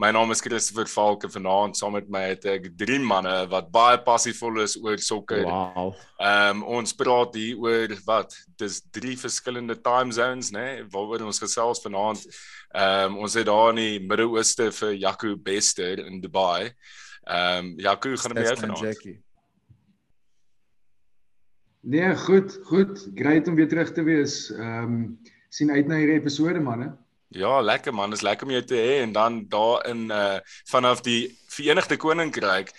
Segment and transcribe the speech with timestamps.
[0.00, 3.98] My naam is Christopher Falke vanaand saam met my het ek drie manne wat baie
[4.00, 5.42] passievol is oor sokker.
[5.44, 5.90] Wow.
[6.16, 8.32] Ehm um, ons praat hier oor wat
[8.62, 12.22] dis drie verskillende time zones nê nee, waaroor ons gesels vanaand.
[12.70, 16.70] Ehm um, ons het daar in die Midde-Ooste vir Jaco Bester in Dubai.
[17.26, 19.04] Ehm um, Jaco gaan met jou vanaand.
[21.80, 23.04] Nee, goed, goed.
[23.20, 24.46] Great om weer terug te wees.
[24.56, 24.98] Ehm um,
[25.52, 26.94] sien uit na hierdie episode manne.
[27.30, 31.00] Ja, lekker man, is lekker om jou te hê en dan daar in uh vanaf
[31.06, 32.72] die Verenigde Koninkryk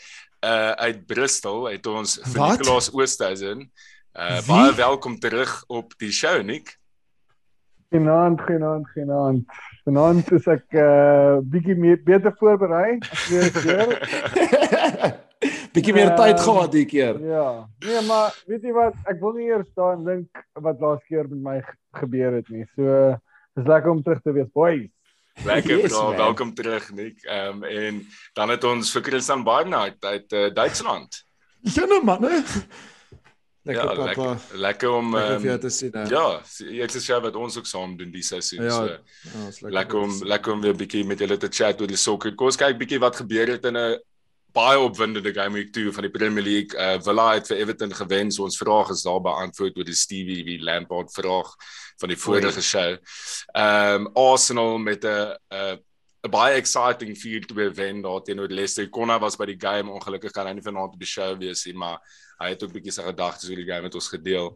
[0.43, 3.63] uh uit Bristol het ons vir Nicolas Oosthuizen.
[4.11, 4.47] Uh Wie?
[4.49, 6.75] baie welkom terug op die show, Nick.
[7.95, 9.47] Genaand, genaand, genaand.
[9.87, 13.97] Vanaand is ek uh bietjie meer beter voorberei as weer keer.
[15.79, 17.23] bietjie meer uh, tyd gehad die keer.
[17.23, 17.49] Ja.
[17.87, 21.43] Nee, maar weet jy wat, ek wil nie eers staan dink wat laas keer met
[21.51, 21.59] my
[22.03, 22.67] gebeur het nie.
[22.75, 23.19] So uh,
[23.53, 24.87] Dis lekker om terug te wees, boys.
[25.43, 27.23] Lekker yes, bro, welkom terug Nick.
[27.23, 27.99] Ehm um, en
[28.33, 31.23] dan het ons vir Christian Barnard uit uh, Duitsland.
[31.61, 32.39] Ja nou man, hè.
[33.63, 34.05] Lekker ja, papa.
[34.05, 35.91] Lekker, lekker om um, te sien.
[35.93, 36.05] He.
[36.09, 38.61] Ja, jy het gesê wat ons ook saam doen die sessie.
[38.61, 38.85] Ja, so.
[38.85, 41.99] Ja, lekker, lekker om lekker om weer 'n bietjie met julle te chat oor die
[41.99, 42.35] sokker.
[42.35, 43.99] Kom ons kyk bietjie wat gebeur het in 'n
[44.53, 46.75] baie opwindende game week 2 van die Premier League.
[46.79, 48.31] Uh Villa het vir Everton gewen.
[48.31, 51.53] So ons vraag is daar beantwoord oor die Stevie wie Lampard vraag
[52.01, 52.97] van die vorige show.
[53.53, 55.79] Ehm um, Arsenal met 'n 'n
[56.23, 58.89] 'n baie exciting 4-2 wen daar teenoor Leicester.
[58.89, 61.73] Konna was by die game ongelukkig kan hy nie vanaand op die show wees nie,
[61.73, 61.97] maar
[62.41, 64.51] hy het ook bietjie sy gedagtes oor die game met ons gedeel.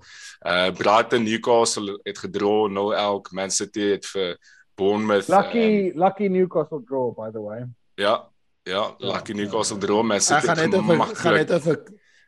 [0.45, 3.31] Uh Brighton Newcastle het gedra 0-0.
[3.31, 4.37] Man City het vir
[4.75, 7.65] Bournemouth Lucky um, lucky Newcastle draw by the way.
[7.95, 8.29] Ja,
[8.65, 10.03] ja, lucky ja, Newcastle draw.
[10.03, 11.67] Man City gaan net of gaan net of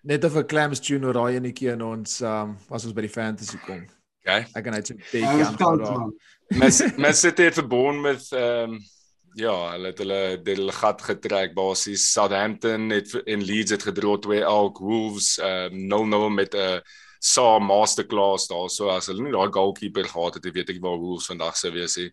[0.01, 3.13] net of 'n clams tune oor daai enetjie in ons um as ons by die
[3.13, 3.85] fantasy kom.
[4.21, 4.45] Okay.
[4.53, 6.13] Ek gaan net 'n bietjie aan.
[6.59, 8.79] Mes mes sit dit verbonden met ehm um,
[9.37, 14.41] ja, hulle het hulle hulle gat getrek basies Southampton het in Leeds het gedra twee
[14.41, 16.79] elk Wolves ehm um, 0-0 met 'n uh,
[17.19, 21.29] Sa masterclass daar so as hulle nie daai goalkeeper gehad het, weet ek waar Wolves
[21.31, 22.11] vandag sou wees nie.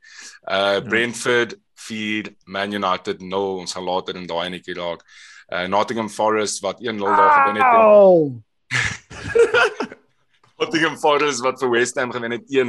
[0.49, 1.57] Uh Brentford
[1.87, 5.05] 4 Man United 0 ons gaan later in daai netjie raak.
[5.53, 8.43] Uh Nottingham Forest wat 1-0 daar gewen het.
[10.59, 12.65] Nottingham Forest wat vir West Ham gewen het 1-0.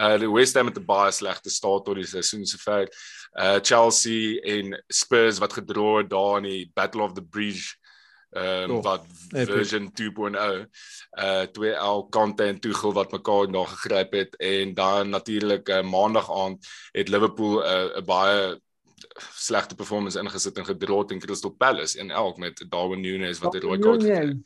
[0.00, 2.88] Uh die West Ham het 'n baie slegte start tot die seisoen sover.
[3.38, 7.76] Uh Chelsea en Spurs wat gedra het daar in die Battle of the Bridge
[8.36, 10.66] ehm um, oh, wat version 2.0
[11.24, 15.82] uh twee al Kante en Tuchel wat mekaar daar gegryp het en dan natuurlik uh,
[15.82, 18.60] maandag aand het Liverpool 'n uh, baie
[19.34, 23.60] slegte performance ingesit en gedra teen Crystal Palace en elk met Darwin Núñez wat 'n
[23.60, 24.36] rooi kaart gekry het.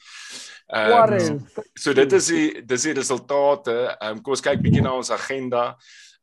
[0.71, 3.97] Um, so dit is die dis die resultate.
[3.99, 5.77] Ehm um, kom ons kyk bietjie na ons agenda.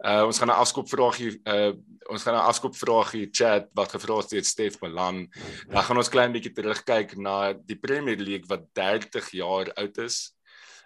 [0.05, 1.73] Uh ons gaan 'n afskop vraagie uh
[2.09, 5.27] ons gaan 'n afskop vraagie chat wat gevra is deur Stef Milan.
[5.69, 10.37] Dan gaan ons klein bietjie terugkyk na die Premier League wat 30 jaar oud is.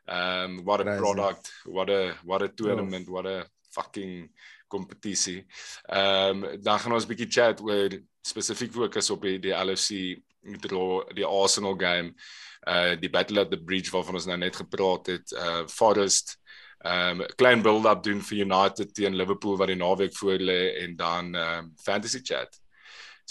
[0.07, 0.99] Um what a Crazy.
[0.99, 4.29] product, what a what a tournament, what a fucking
[4.67, 5.45] kompetisie.
[5.89, 7.89] Ehm um, dan gaan ons bietjie chat oor
[8.21, 10.21] spesifiek fokus op die, die LFC
[11.13, 12.13] die Arsenal game
[12.67, 16.37] uh die battle at the bridge waarvan ons nou net gepraat het uh Forest
[16.83, 20.95] um klein build up doen vir United teen Liverpool wat die naweek voor lê en
[20.95, 22.61] dan um fantasy chat.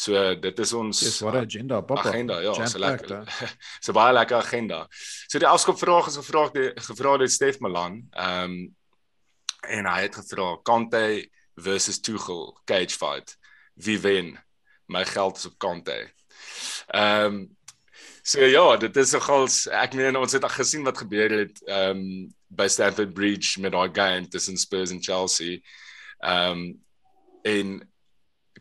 [0.00, 2.08] So uh, dit is ons Dis wat agenda papa.
[2.08, 3.26] Agenda ja, so lekker.
[3.84, 4.84] so baie lekker agenda.
[5.28, 6.46] So die afskop vraag is gevra
[6.86, 8.00] gevra het Stef Malan.
[8.14, 8.60] Um
[9.68, 11.28] en hy het gevra Kante
[11.60, 13.36] versus Tuchel cage fight.
[13.74, 14.38] Wie wen?
[14.88, 15.98] My geld is op Kante.
[16.94, 17.50] Um
[18.22, 22.34] So ja, dit is nogals ek meen ons het gesien wat gebeur het ehm um,
[22.50, 25.60] by Stamford Bridge met daai game tussen Spurs en Chelsea.
[26.21, 26.65] Ehm um,
[27.42, 27.91] en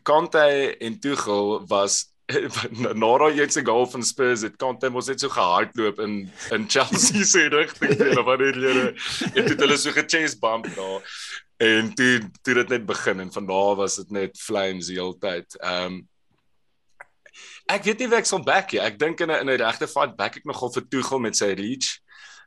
[0.02, 2.06] Conte en Tuchel was
[3.00, 7.24] na daai eerste goal van Spurs het Conte mos net so gehardloop in in Chelsea
[7.24, 8.86] se rigting en wanneer hulle
[9.34, 11.02] het dit hulle so gechase bump daar
[11.60, 15.18] en toe toe dit net begin en van daar was dit net flames die hele
[15.18, 15.58] tyd.
[15.60, 16.00] Ehm um,
[17.74, 18.80] ek weet nie wie ek sal back nie.
[18.80, 21.52] Ek dink in 'n in 'n regte fight back ek nogal vir Tuchel met sy
[21.54, 21.98] reach.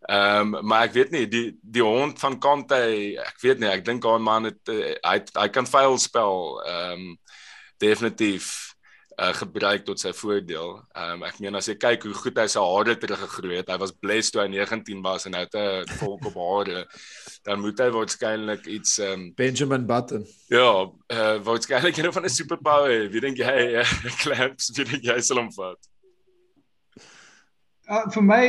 [0.09, 2.75] Ehm um, maar ek weet nie die die hond van Kante,
[3.23, 6.59] ek weet nie, ek dink daai man het uh, hy hy kan vuil spel.
[6.67, 7.17] Ehm um,
[7.79, 8.72] definitief.
[9.21, 10.79] Uh gebruik tot sy voordeel.
[10.95, 13.77] Ehm um, ek meen as jy kyk hoe goed hy sy hare teruggegroei het, hy
[13.77, 16.85] was blessed toe hy 19 was en nou het hy 'n volk op hare.
[17.45, 20.25] Dan moet hy waarskynlik iets ehm um, Benjamin Button.
[20.49, 23.09] ja, uh waarskynlik een van 'n superpower.
[23.09, 23.87] Wie dink jy uh,
[24.23, 25.77] Clamps, wie dink jy sal hom vat?
[27.89, 28.43] Uh, vir my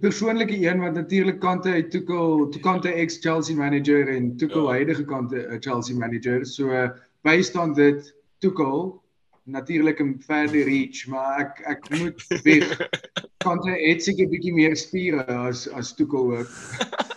[0.00, 4.70] persoonlike een wat natuurlik kante uit Tuchel, Tukante ex Chelsea manager en Tuchel Ja.
[4.78, 6.46] huidige kante uh, Chelsea manager.
[6.46, 6.88] So uh,
[7.22, 9.02] bystaan dit Tuchel
[9.46, 12.88] natuurlik 'n verder reach, maar ek ek moet weg.
[13.46, 16.50] Kante het seker bietjie meer spiere as as Tuchel ook.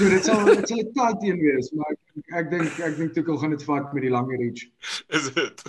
[0.00, 3.12] So dit sal dit sal 'n tight een wees, maar ek ek dink ek dink
[3.12, 4.62] Tuchel gaan dit vat met die lang reach.
[5.08, 5.64] Is dit?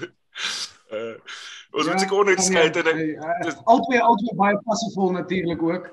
[0.92, 1.16] Uh
[1.75, 5.90] ons moet seker onderskei en ek dis- albei albei baie passievol natuurlik ook.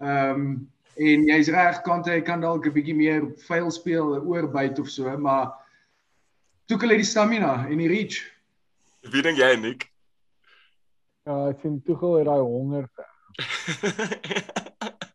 [0.00, 0.70] Ehm um,
[1.00, 4.88] en jy's reg kante hy kan dalk 'n bietjie meer vuil speel, 'n oorbyt of
[4.88, 5.50] so, maar
[6.66, 8.22] Tuchel het die stamina en die reach.
[9.02, 9.88] Wie dink jy Nick?
[11.26, 12.88] Ja, ek sien Tuchel het daai honger.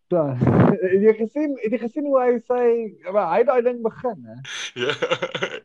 [0.07, 0.35] Dan
[0.81, 2.65] het jy gesien, het jy gesien hoe hy sy
[3.13, 4.35] maar hy het daai ding begin, hè?
[4.85, 4.93] ja,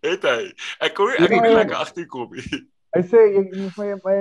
[0.07, 0.39] het hy.
[0.81, 1.57] Ek kon nie nie Ja, ja.
[1.61, 2.63] lekker agterkom nie.
[2.97, 4.17] Hy sê jy moet my my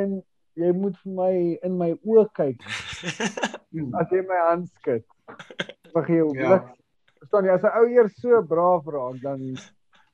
[0.60, 1.32] jy moet vir my
[1.66, 2.60] in my oë kyk
[4.02, 5.06] as jy my hand skud.
[5.96, 6.50] Mag jy jou Ja.
[6.52, 6.68] blik.
[7.24, 9.40] Verstaan jy as 'n ou eers so braaf raak dan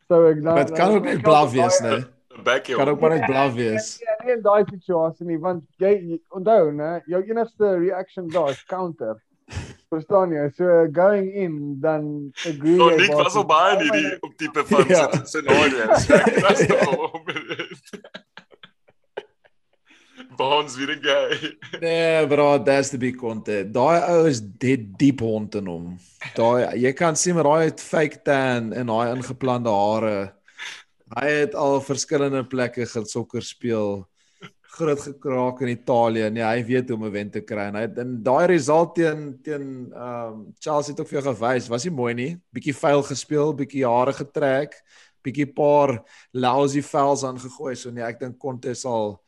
[0.07, 2.05] sou ek dan Dit kan ook net blaf wees, né?
[2.43, 3.97] Back Kan ook maar net blaf wees.
[3.99, 8.49] Ja, nie in daai situasie nie want jy, jy onthou né, jou enigste reaction daar
[8.49, 9.15] is counter.
[9.93, 10.49] Verstaan jy?
[10.57, 14.65] So going in dan agree Nou jy Nick was al baie in hierdie op tipe
[14.71, 15.07] van Ja.
[15.13, 15.25] ja.
[15.25, 16.07] scenario's.
[16.07, 17.21] Dit is toch
[20.35, 21.57] Bonds weer gay.
[21.79, 23.73] Nee, bro, that's the big content.
[23.73, 25.85] Daai ou is dead deep hond in hom.
[26.35, 30.17] Daai jy kan sien maar daai fake tan en daai ingeplande hare.
[31.13, 34.07] Hy het al verskillende plekke gesokker speel.
[34.75, 36.29] Groot gekraak in Italië.
[36.33, 39.39] Nee, hy weet hoe om 'n wen te kry en hy in daai result teen
[39.43, 42.37] teen ehm um, Chelsea het ook vir jou gewys, was nie mooi nie.
[42.51, 44.73] Bietjie vuil gespeel, bietjie hare getrek,
[45.23, 46.03] bietjie paar
[46.33, 47.75] lousy fouls aangegooi.
[47.75, 49.21] So nee, ek dink Conte sal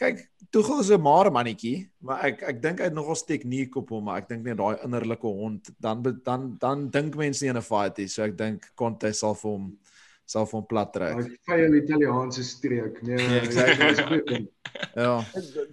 [0.00, 3.90] kyk Tuchel is 'n maar mannetjie, maar ek ek dink hy het nogals tegniek op
[3.90, 7.56] hom, maar ek dink net daai innerlike hond, dan dan dan dink mense nie in
[7.56, 8.08] 'n fight nie.
[8.08, 9.76] So ek dink Conte sal vir hom
[10.30, 11.16] sal hom plat trek.
[11.18, 13.00] Daai vuil Italiaanse streek.
[13.02, 14.20] Nee, Ja, exactly.
[14.28, 14.46] goed.
[14.94, 15.16] Ja.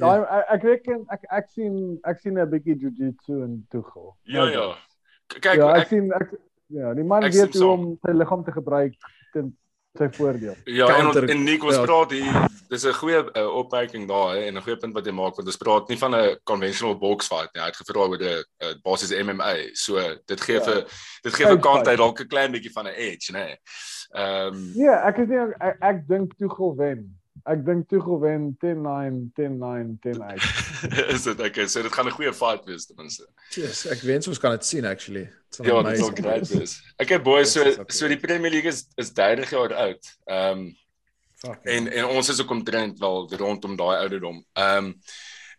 [0.02, 4.16] Daai ek, ek reken ek ek sien ek sien 'n bietjie jiu-jitsu in Tuchel.
[4.26, 4.68] Ja ja.
[5.28, 6.34] Kyk, ja, ek, ek sien ek
[6.74, 8.96] ja, die man weet hoe om sy liggaam te gebruik
[9.34, 9.54] ten
[9.98, 10.56] sy voordeel.
[10.66, 11.84] Ja, en, Counter- on- en Nick ons ja.
[11.86, 12.34] praat hier,
[12.70, 15.48] dis 'n goeie uh, opmerking daar hè, en 'n goeie punt wat jy maak want
[15.48, 17.62] ons praat nie van 'n conventional box fight nie.
[17.62, 19.54] Hy het gevra oor 'n uh, basies MMA.
[19.74, 20.64] So dit gee Ja.
[20.66, 20.86] vir
[21.24, 23.46] dit gee vir kant hy dalk 'n klein bietjie van 'n edge, nê.
[23.46, 23.58] Nee.
[24.14, 27.06] Ehm um, Nee, ek is nie ek, ek dink Tuchel wen.
[27.48, 31.14] Ek dink Tuchel wen 10-9, 10-9, 10-8.
[31.16, 33.28] is dit okay, so dit gaan 'n goeie fight wees ten minste.
[33.56, 35.30] Yes, ek wens ons kan dit sien actually.
[35.64, 36.82] Ja, dit sal great wees.
[37.02, 37.96] Okay boys, so Yes, dis okay.
[38.00, 40.12] so die Premier League is is 30 jaar oud.
[40.26, 40.76] Ehm um,
[41.38, 41.60] Fuck.
[41.70, 44.44] en en ons is ook omtrent wel rondom daai ouderdom.
[44.54, 44.94] Ehm um,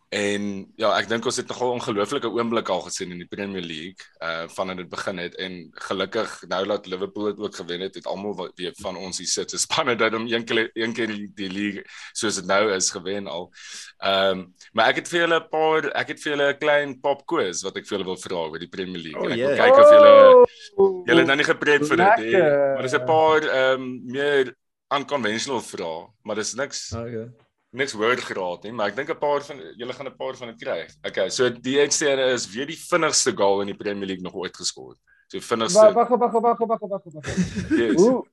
[0.09, 0.45] en
[0.81, 4.47] ja, ek dink ons het nogal ongelooflike oomblik al gesien in die Premier League uh
[4.49, 5.59] vandat dit begin het en
[5.89, 9.29] gelukkig nou dat Liverpool dit ook gewen het, het almal wat weer van ons hier
[9.29, 12.73] sit, se spanne dat hom een keer een keer die, die league soos dit nou
[12.75, 13.51] is gewen al.
[13.99, 17.01] Ehm um, maar ek het vir julle 'n paar ek het vir julle 'n klein
[17.01, 19.21] pop quiz wat ek vir julle wil vra oor die Premier League.
[19.21, 19.65] Oh, en ek wil yeah.
[19.65, 20.47] kyk of julle
[20.79, 22.41] Oh, Julle nou nie gepreek vir dit nie.
[22.41, 24.55] Maar dis 'n paar ehm um, meer
[24.95, 27.29] unconventional vrae, maar dis niks Okay.
[27.71, 30.49] Niks word geraad nie, maar ek dink 'n paar van julle gaan 'n paar van
[30.49, 30.87] dit kry.
[31.05, 34.57] Okay, so die een is wie die vinnigste goal in die Premier League nog ooit
[34.57, 35.01] geskoor het.
[35.29, 35.93] So vinnigste.
[35.93, 37.25] Wag wag wag wag wag wag wag.
[37.71, 37.97] Yes.
[38.01, 38.25] Hoe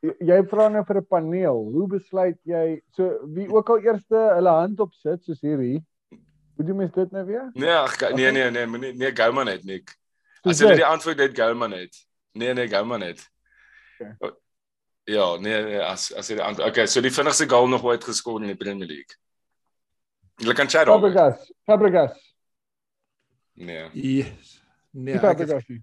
[0.00, 1.70] jy- jy vra nou vir 'n paneel.
[1.72, 5.84] Hoe besluit jy so wie ook al eerste hulle hand op sit soos hierdie?
[6.56, 7.50] Hoe doen mens dit nou weer?
[7.54, 9.96] Nee, ag, nee nee nee, moenie nee gou maar net Nick.
[10.42, 11.94] Soos As jy die antwoord het gou maar net.
[12.32, 13.28] Nee nee, gou maar net.
[14.00, 14.32] Okay.
[15.04, 16.68] Ja, nee nee, as as jy die antwoord.
[16.70, 19.16] Okay, so die vinnigste goal nog ooit geskoor in die Premier League.
[20.38, 21.00] Julle kan chat daaroor.
[21.10, 21.48] Fabregas.
[21.66, 22.18] Fabregas.
[23.54, 23.88] Nee.
[23.92, 24.60] Yes.
[24.92, 25.80] Nee, Nie ek het, Fabregas.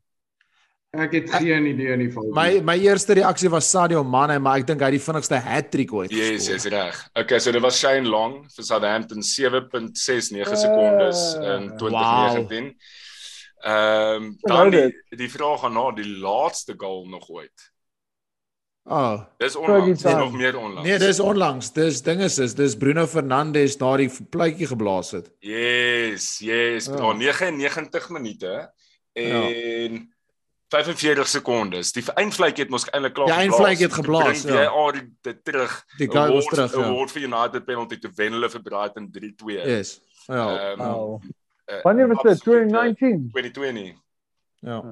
[0.92, 2.32] Ek het geen idee in die geval.
[2.34, 5.92] my my eerste reaksie was Sadio Mane, maar ek dink hy het die vinnigste hat-trick
[5.94, 6.56] ooit Yes, geskor.
[6.56, 7.02] yes, reg.
[7.22, 11.78] Okay, so dit was Shane Long vir Southampton 7.69 sekondes in Ah.
[11.78, 12.72] 2019.
[13.62, 14.88] Ehm um, dan die
[15.20, 17.68] die vraag gaan na die laaste goal nog ooit.
[18.90, 19.20] Oh.
[19.38, 20.88] Dis onlangs, dis nog meer onlangs.
[20.90, 21.68] Nee, dis onlangs.
[21.76, 25.28] Dis ding is is dis Bruno Fernandes na die pluitjie geblaas het.
[25.46, 26.96] Yes, yes, Ja.
[26.96, 28.72] bro, 99 minute
[29.14, 30.10] en
[30.70, 31.92] 45 sekondes.
[31.94, 34.54] Die eindvlekkie het mos eintlik klaar Die eindvlekkie het geblaas, ja.
[34.62, 35.84] jy al die- dit terug.
[35.98, 36.84] Die guy was terug, ja.
[36.84, 39.62] Award vir United penalty te wen hulle vir Brighton 3-2.
[39.66, 40.00] Yes.
[40.28, 40.48] Ja.
[40.72, 41.22] Ehm, Wow.
[41.66, 42.32] eh, Wanneer was dit?
[42.32, 43.30] absolute 2019.
[43.32, 43.96] 2020.
[44.62, 44.84] Ja.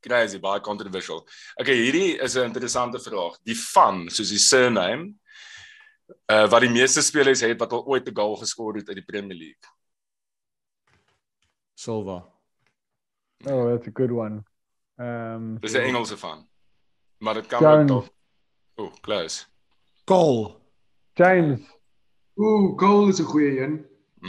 [0.00, 1.26] Crazy, baie controversial.
[1.56, 3.38] Okay, hierdie is 'n interessante vraag.
[3.42, 5.14] Die van, soos die surname,
[6.32, 9.04] uh wat die meeste spelers het wat al ooit 'n goal geskoor het uit die
[9.04, 9.66] Premier League.
[11.74, 12.24] Silva.
[13.46, 14.44] Oh, that's a good one.
[14.98, 16.48] Um Dis 'n Engelse van.
[17.18, 17.90] Maar dit kan Jones.
[17.90, 18.10] ook tog.
[18.74, 19.44] Oh, close.
[20.04, 20.56] Cole.
[21.14, 21.60] James
[22.34, 23.86] Ooh, Cole is 'n goeie een.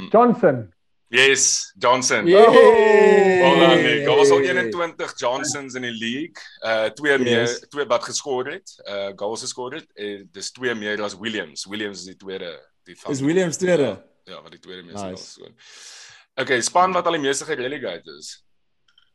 [0.09, 0.73] Johnson.
[1.11, 2.27] Yes, Johnson.
[2.27, 2.49] Yeah.
[2.51, 4.05] Well done, Nick.
[4.05, 6.37] Daar was al 21 Johnsons in die league.
[6.61, 7.23] Uh twee Yes.
[7.23, 9.87] meer, twee wat geskor het, uh goals geskor het.
[9.95, 11.65] En dis twee meer as Williams.
[11.65, 12.51] Williams is die tweede,
[12.83, 14.05] die van Is Williams tweede?
[14.23, 15.15] Ja, wat die tweede meeste Nice.
[15.15, 16.43] goals geskoor.
[16.45, 18.43] Okay, span wat al die meeste gerelegate is.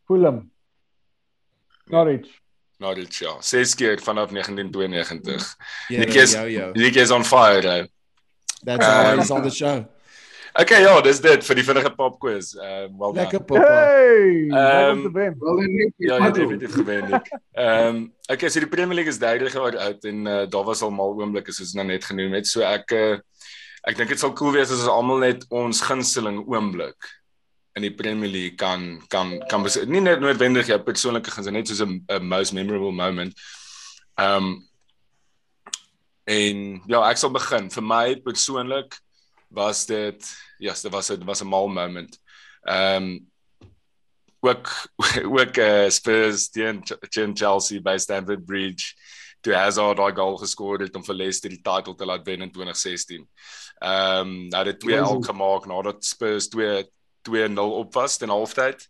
[0.06, 0.50] Fulham.
[1.86, 2.40] Norwich.
[2.78, 3.36] Norwich, ja.
[3.40, 5.54] Ses keer vanaf 1992.
[5.88, 6.72] Ja, Nick is- jou jou.
[6.78, 7.68] Nick is on fire.
[7.68, 7.86] Hè.
[8.64, 9.84] That's Um, how he's on the show.
[10.54, 12.52] Okay, ja, dis dit vir die vinnige pop quiz.
[12.54, 13.24] Uh well done.
[13.24, 13.70] Lekker poppa.
[13.90, 14.46] Hey!
[14.54, 15.12] Ehm, Um.
[15.14, 15.94] Wel dan net.
[15.98, 17.30] Ja, jy het definitief gewen Nick.
[17.58, 17.96] Ehm um,
[18.30, 21.10] okay, so die Premier League is 30 jaar oud en uh, daar was al mal
[21.18, 22.46] oomblikke soos nou net genoem het.
[22.46, 23.18] So ek uh,
[23.90, 27.10] ek dink dit sal cool wees as ons almal net ons gunsteling oomblik
[27.74, 31.72] in die Premier League kan kan kan bes- nie net noodwendig jou persoonlike gunsteling net
[31.72, 33.34] soos 'n 'n most memorable moment.
[34.22, 34.68] Ehm um,
[36.30, 37.66] en ja, ek sal begin.
[37.74, 38.94] Vir my persoonlik
[39.48, 42.18] was dit ja, yes, dit was 'n was 'n mal moment.
[42.62, 43.32] Ehm um,
[44.40, 44.68] ook
[45.40, 48.94] ook uh, Spurs teen teen Chelsea by Stamford Bridge
[49.40, 52.52] toe Hazard daai goal geskoor het om vir Leicester die titel te laat wen in
[52.52, 53.28] 2016.
[53.78, 55.12] Ehm um, nou twee Crazy.
[55.12, 56.84] al gemaak nadat Spurs 2
[57.28, 58.88] 2-0 op was in halftyd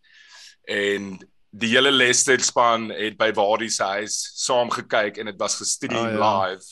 [0.65, 1.19] en
[1.55, 6.07] die hele Leicester span het by Wardie se huis saam gekyk en dit was gestream
[6.07, 6.25] Oh, ja.
[6.27, 6.67] live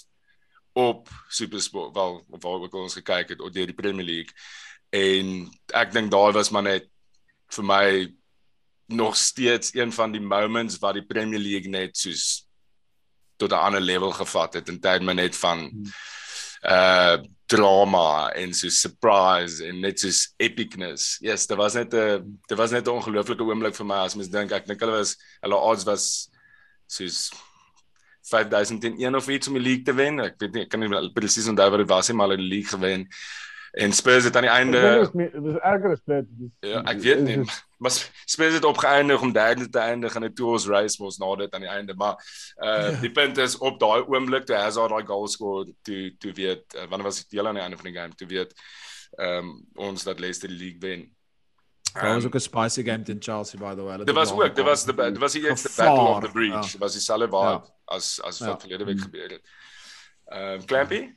[0.73, 4.33] op SuperSport wel of waar ook al ons gekyk het op deur die Premier League.
[4.91, 6.89] En ek dink daai was maar net
[7.53, 7.87] vir my
[8.93, 12.47] nog steeds een van die moments wat die Premier League net soos
[13.37, 15.71] tot 'n ander level gevat het in terme net van
[16.63, 17.17] uh
[17.53, 21.19] drama en so surprise en net soos epicness.
[21.21, 23.95] Yes, dit was net 'n dit was net 'n ongelooflike oomblik vir my.
[23.95, 26.31] As mens dink ek dink hulle was hulle odds was
[26.87, 27.31] soos
[28.23, 30.21] 5001 of iets om die league te wen.
[30.21, 32.49] Ek weet nie ek kan nie presies onthou wat dit was nie, maar hulle het
[32.49, 33.09] die league gewen.
[33.73, 34.81] En Spurs het aan die einde
[35.17, 36.27] Dit is erger as dit.
[36.39, 37.37] Dis- Ja, ek weet nie.
[37.43, 37.91] dis- Maar
[38.27, 41.61] Spurs het opgeëindig om derde te eindig in 'n two-horse race mos na dit aan
[41.61, 42.15] die einde, maar
[42.63, 46.75] uh die punt is op daai oomblik toe Hazard daai goal skoor, toe toe weet
[46.77, 48.53] uh, wanneer was dit heel aan die einde van die game, toe weet
[49.19, 51.11] ehm um, ons dat Leicester die league wen.
[51.93, 53.97] Daar was Ehm, ook 'n spicy game teen Chelsea by the way.
[54.05, 56.53] Dit was ook, dit was die dit was die eerste battle of the breach.
[56.65, 56.71] ja.
[56.73, 57.65] Dit was dieselfde vibe Ja.
[57.85, 58.47] as as Ja.
[58.47, 59.41] wat verlede week gebeur het.
[60.27, 61.11] Ehm um, Clampy?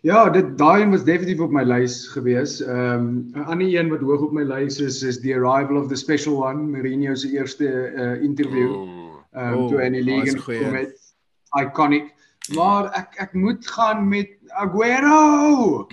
[0.00, 2.60] Ja, dit daai een was definitief op my lys gewees.
[2.62, 5.94] Ehm 'n ander een wat hoog op my lys is is The Arrival of the
[5.96, 7.64] Special One, Mourinho se eerste
[7.94, 8.70] uh, interview.
[9.32, 11.14] Ehm Oh, toe hy in die league gekom het.
[11.60, 12.14] Iconic.
[12.54, 15.86] Maar ek ek moet gaan met Aguero.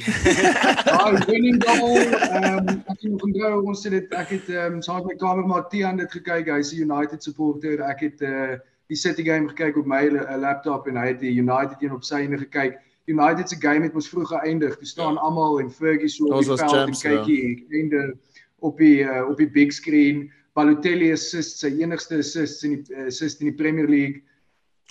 [0.86, 1.98] Daai winning goal.
[1.98, 5.70] Ehm ek het nog onthou ons het dit ek het ehm saam met my kamermaat
[5.72, 6.48] Tian dit gekyk.
[6.48, 7.82] Hy's 'n United supporter.
[7.82, 8.60] Ek het uh
[8.92, 12.04] die City game gekyk op my uh, laptop en hy het die United een op
[12.04, 12.78] syne gekyk.
[13.06, 14.78] United se game het mos vroeg geëindig.
[14.78, 15.20] Toe staan Ja.
[15.20, 17.24] almal en Fergie so op die veld en champs, kyk ja.
[17.24, 18.18] hier einde
[18.60, 20.32] op die uh, op die big screen.
[20.54, 24.24] Balotelli assist sy enigste assist in die uh, assist in die Premier League.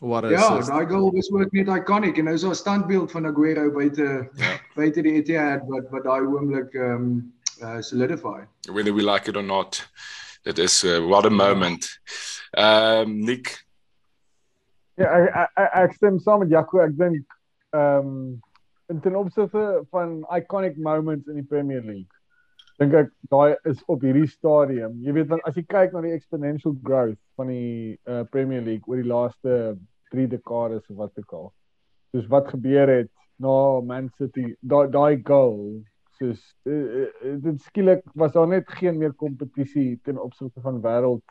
[0.02, 3.11] What Ja, is daai goal was ook net iconic en nou is daar 'n standbeeld
[3.12, 4.59] van Aguero buite Ja.
[4.75, 7.32] buite die Etihad wat wat daai oomblik ehm um,
[7.62, 8.40] uh, solidify.
[8.73, 9.88] whether we like it or not.
[10.44, 11.87] It is uh, what a moment.
[12.59, 13.64] Um Nick,
[14.97, 16.78] Ja, ek ek- ek, ek stem saam met Jaco.
[16.80, 17.25] Ek dink
[17.73, 18.42] ehm um,
[18.88, 22.11] in ten opsigte van iconic moments in die Premier League.
[22.78, 24.99] Dink ek daai is op hierdie stadium.
[25.00, 28.85] Jy weet want as jy kyk na die exponential growth van die uh, Premier League
[28.88, 29.78] oor die laaste
[30.12, 31.49] 3 dekades of wat ook al.
[32.12, 35.81] Soos wat gebeur het na Man City, daai daai goal
[36.21, 41.25] soos uh, uh, dit skielik was daar net geen meer kompetisie ten opsigte van wêreld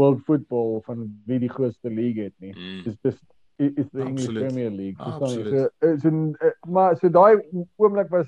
[0.00, 3.18] world football van wie die grootste league het nie mm, is dis
[3.60, 4.46] i- is the English Absoluut.
[4.46, 4.96] Premier League.
[4.98, 5.52] Absoluut.
[5.52, 6.22] So is in
[6.66, 7.36] maar so daai
[7.76, 8.26] oomblik was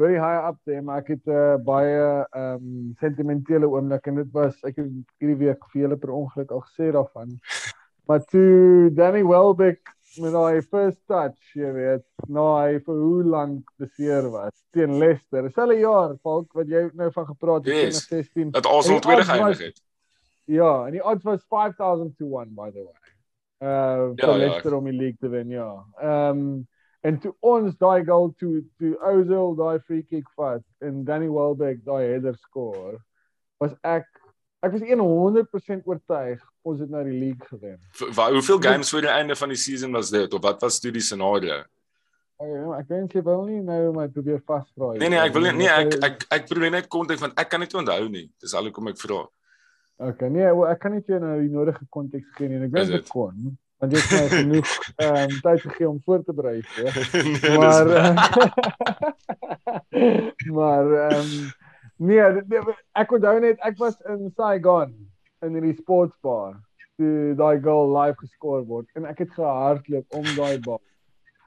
[0.00, 2.00] very high up there, maar ek het uh, baie
[2.32, 4.88] ehm um, sentimentele oomblik en dit was ek het
[5.20, 7.36] hierdie week vir julle per ongeluk al gesê daarvan.
[8.06, 13.70] Maar toe Danny Welbeck met daai first touch, jy weet, nou hy vir hoe lank
[13.80, 15.46] beseer was teen Leicester.
[15.46, 18.02] Dieselfde jaar, Falk, wat jy nou van gepraat het, Yes.
[18.10, 18.50] 2016.
[18.50, 19.80] dat Arsenal En tweede geëindig het.
[20.44, 23.00] Ja, en die odds was 5000 to 1 by the way.
[23.62, 25.84] Uh Ja, vir ja, Leicester om die league te wen, ja.
[26.00, 26.68] Ehm um,
[27.02, 31.80] en toe ons daai goal toe toe Ozil daai free kick vat en Danny Welbeck
[31.84, 32.98] daai header score,
[33.58, 34.06] was ek
[34.62, 37.78] ek was 100% oortuig ons het nou die league gewen.
[38.14, 40.92] Waar hoeveel games voor die einde van die season was dit of wat was toe
[40.94, 41.62] die scenario?
[42.42, 44.92] Ek, ek dink jy wil nie nou my probeer vasvra.
[44.98, 47.62] Nee nee, ek wil nie nee, ek ek ek probeer net konteks want ek kan
[47.62, 48.24] dit nie onthou nie.
[48.42, 49.20] Dis al hoekom ek vra.
[50.02, 52.62] Okay, nee, wel, ek kan nie jou nou die nodige konteks gee nie.
[52.64, 52.96] Ek dink dit?
[52.96, 53.52] dit kon,
[53.82, 54.72] want jy het genoeg
[55.04, 56.58] ehm um, tyd gegee om voor te berei.
[56.74, 56.82] So.
[57.22, 58.14] nee, maar eh,
[60.58, 61.30] maar ehm um,
[62.08, 64.94] nee, dit- nee, ek onthou net ek was in Saigon
[65.42, 66.56] in die sportsbar
[67.00, 70.80] toe daai goal live geskoor word en ek het gehardloop om daai bal.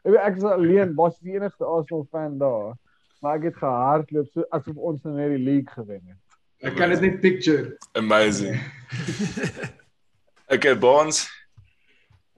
[0.03, 2.75] Ek weet ek was alleen, was die enigste Arsenal fan daar.
[3.21, 6.21] Maar ek het gehardloop so asof ons nou net die league gewen het.
[6.65, 7.73] Ek kan dit net picture.
[7.93, 8.59] amazing.
[10.45, 11.25] Okay, Bonds.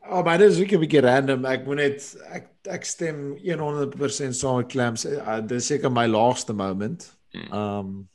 [0.09, 1.45] Oh, maar dit is ook 'n bietjie random.
[1.45, 5.05] Ek moet net ek ek stem 100% saam met Clams.
[5.05, 7.17] Uh, dit is seker my laagste moment.
[7.31, 7.51] Hmm.
[7.53, 8.09] Um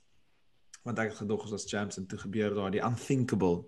[0.82, 3.64] want ek het gedog ons was champs en toe gebeur daar die unthinkable.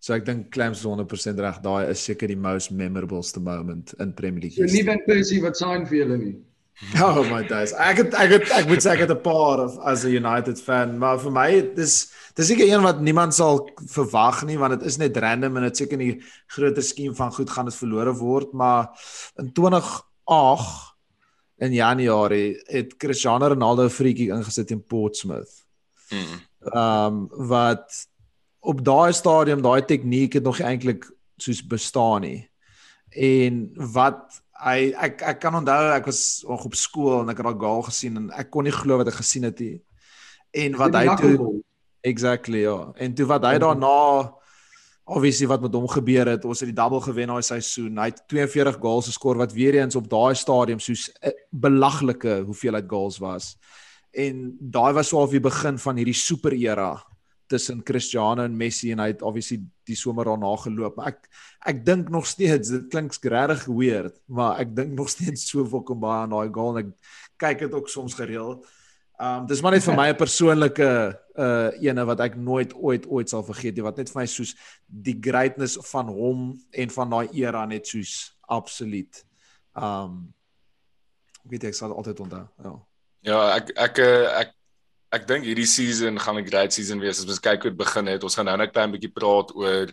[0.00, 1.62] So ek dink Clams is 100% reg.
[1.64, 4.58] Daai is seker die most memorableste moment in Premier League.
[4.58, 4.84] So nie.
[4.86, 6.36] Van Persie wat sign vir julle nie.
[7.00, 7.72] Oh my days.
[7.72, 10.60] Ek het ek het ek moet sê ek het 'n paar of as 'n United
[10.60, 14.86] fan, maar vir my dis dis seker een wat niemand sal verwag nie want dit
[14.86, 16.20] is net random en dit seker nie
[16.52, 18.92] groter skiem van goed gaan dit verlore word, maar
[19.40, 20.92] in 2008
[21.64, 25.64] in Januarie het Cristiano Ronaldo 'n freakie ingesit in Portsmouth.
[26.10, 26.40] Mm.
[26.72, 28.08] Ehm um, wat
[28.66, 31.06] op daai stadium daai tegniek het nog eintlik
[31.36, 32.50] soos bestaan nie.
[33.10, 37.46] En wat hy ek ek kan onthou ek was nog op skool en ek het
[37.46, 39.76] daai goal gesien en ek kon nie glo wat ek gesien het nie.
[40.56, 41.52] En wat hy toe
[42.06, 42.92] exactly ja.
[42.96, 43.94] En toe wat hy daarna
[45.06, 47.98] obviously wat met hom gebeur het, ons het die double gewen daai seisoen.
[48.00, 52.88] Hy het 42 goals geskor wat weer eens op daai stadium soos 'n belaglike hoeveelheid
[52.90, 53.54] goals was.
[54.16, 56.94] En daai was so al die begin van hierdie super era
[57.46, 60.96] tussen Cristiano en Messi en hy het obviously die somer daarna geloop.
[60.98, 61.28] Maar ek
[61.72, 66.00] ek dink nog steeds dit klink regtig weird, maar ek dink nog steeds so fucking
[66.02, 68.66] baie aan daai goal en ek kyk dit ook soms gereeld.
[69.22, 70.88] Um dis maar net vir my 'n persoonlike
[71.36, 74.54] uh ene wat ek nooit ooit ooit sal vergeet nie wat net vir my soos
[74.86, 79.24] die greatness van hom en van daai era net soos absoluut.
[79.74, 80.34] Um
[81.44, 82.44] ek weet jy, ek sal altyd onthou.
[82.64, 82.74] Ja.
[83.26, 84.52] Ja, ek ek eh, ek
[85.16, 88.06] ek dink hierdie season gaan 'n great season wees as ons kyk hoe dit begin
[88.06, 88.22] het.
[88.22, 89.90] Ons gaan nou net 'n klein bietjie praat oor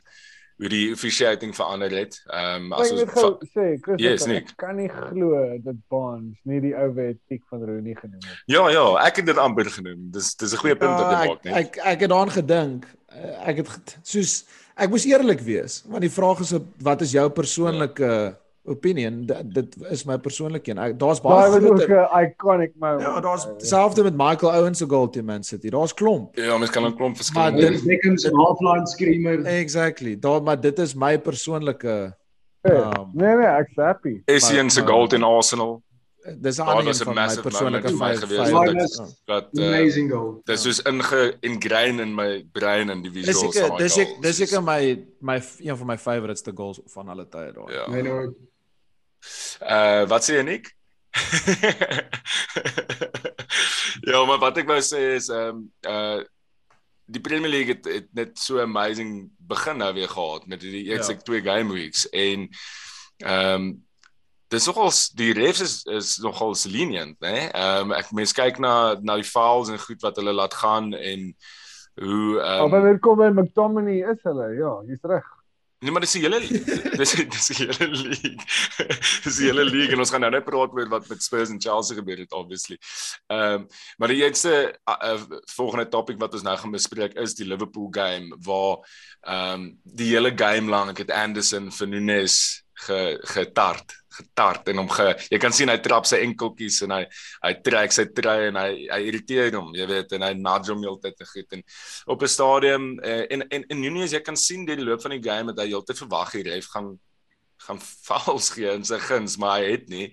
[0.61, 2.19] hoe die officiating verander het.
[2.29, 6.59] Ehm um, as ons gou sê, Chris, Yes, ek, kan nie glo dat Barnes nie
[6.61, 8.37] die ou etiek van Rooney genoem het.
[8.45, 10.11] Ja, ja, ek het dit amper genoem.
[10.11, 11.53] Dis dis 'n goeie punt wat jy Ja, maak, nee.
[11.53, 12.85] ek ek het daaraan gedink.
[13.13, 14.45] Uh, Ek het soos
[14.77, 19.25] ek moes eerlik wees want die vraag is wat is jou persoonlike opinion?
[19.25, 20.77] Dit, dit is my persoonlike een.
[20.77, 23.01] Ek- Daar's baie Daai was ook groter 'n iconic moment.
[23.01, 25.69] Ja, daar's dieselfde met Michael Owen se goal teen Man City.
[25.69, 26.35] Daar's klomp.
[26.35, 29.45] Ja, mens kan 'n klomp Maar verskillende dit- Beckham se half-line screamer.
[29.45, 30.19] Exactly.
[30.19, 32.15] Daar maar dit is my persoonlike
[32.61, 34.21] um, nee nee, ek's happy.
[34.25, 35.81] Essien se maar- goal in Arsenal
[36.39, 39.05] dis 'n ander van my massive persoonlike gewees, ja.
[39.25, 40.41] wat uh, Amazing goal.
[40.43, 43.53] dis soos inge ingrain in my brein en die Dis visuals.
[43.53, 46.79] seker van daai dis ek dis Soos- seker my my een van my favouriteste goals
[46.85, 47.71] van alle tye daar.
[47.73, 47.89] Ja.
[47.89, 48.33] Nee, nou,
[49.61, 50.73] Uh wat sê Nick?
[54.09, 56.21] ja, maar wat ek wou sê is ehm um, uh
[57.05, 61.11] die Premier League het, het net so amazing begin nou weer gehad met die eerste
[61.13, 61.19] Ja.
[61.19, 62.49] twee game weeks en
[63.17, 63.85] ehm um,
[64.47, 67.49] dis nogals die refs is is nogals lenient, né?
[67.51, 70.93] Ehm um, ek mens kyk na na die fouls en goed wat hulle laat gaan
[70.93, 71.35] en
[72.01, 74.47] hoe Um, ehm maar dit kom by McTominay is hulle.
[74.57, 75.25] Ja, jy's reg.
[75.83, 76.39] Nee, maar dis die hele
[77.01, 78.45] dis dis die hele league.
[79.25, 81.61] dis die hele league en ons gaan nou net praat oor wat met Spurs en
[81.61, 82.79] Chelsea gebeur het obviously.
[83.27, 83.67] Ehm um,
[83.99, 84.53] maar die eerste
[84.89, 88.79] uh, uh, volgende topik wat ons nou gaan bespreek is die Liverpool game waar
[89.21, 92.37] ehm um, die hele game lank het Anderson vir Nunes
[92.87, 97.03] ge getart getart en hom ge jy kan sien hy trap sy enkeltjies en hy
[97.45, 100.83] hy trek sy trui en hy hy irriteer hom jy weet en hy nudge hom
[100.85, 101.63] heeltyd te goed en
[102.15, 105.17] op 'n stadium uh, en en en Nunes jy kan sien deur die loop van
[105.17, 106.93] die game dat hy heeltyd verwag hier ref gaan
[107.63, 110.09] gaan fouls gee in sy guns maar hy het nie.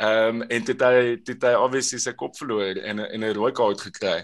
[0.00, 3.52] Ehm um, en dit hy dit hy obviously sy kop verloor en en 'n rooi
[3.56, 4.18] kaart gekry.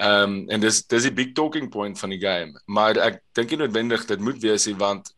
[0.00, 2.52] Ehm um, en dis dis die big talking point van die game.
[2.66, 5.12] Maar ek dink nie noodwendig dit moet wees nie want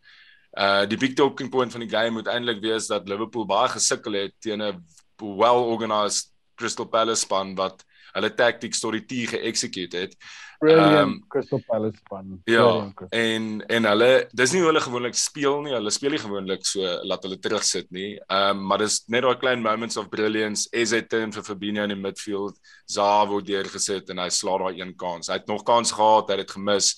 [0.57, 4.13] uh die big talking point van die game moet eintlik wees dat Liverpool baie gesukkel
[4.13, 4.85] het teen 'n
[5.19, 10.13] well organized Crystal Palace span wat hulle tactics tot die T ge-execute het.
[10.63, 12.39] Brilliant um, Crystal Palace span.
[12.47, 15.75] Ja, Brilliant en en hulle dis nie hoe hulle gewoonlik speel nie.
[15.75, 18.15] Hulle speel nie gewoonlik so laat hulle terugsit nie.
[18.29, 20.69] Ehm um, maar dis net daai klein moments of brilliance.
[20.73, 22.57] Eze turn vir Fabinho in die midfield.
[22.87, 25.29] Zaha word deurgesit en hy slaat daai een kans.
[25.29, 26.95] Hy het nog kans gehad, hy het dit gemis.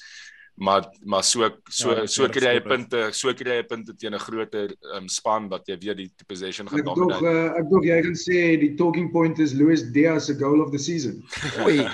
[0.59, 4.19] Maar maar so so Ja, so kry jy punte, so kry jy punte teen 'n
[4.19, 7.85] groter um, span wat jy weet die die possession gaan Ek dog uh, ek dog
[7.85, 11.23] jy gaan sê die talking point is Luis Diaz se goal of the season.
[11.67, 11.85] Oei,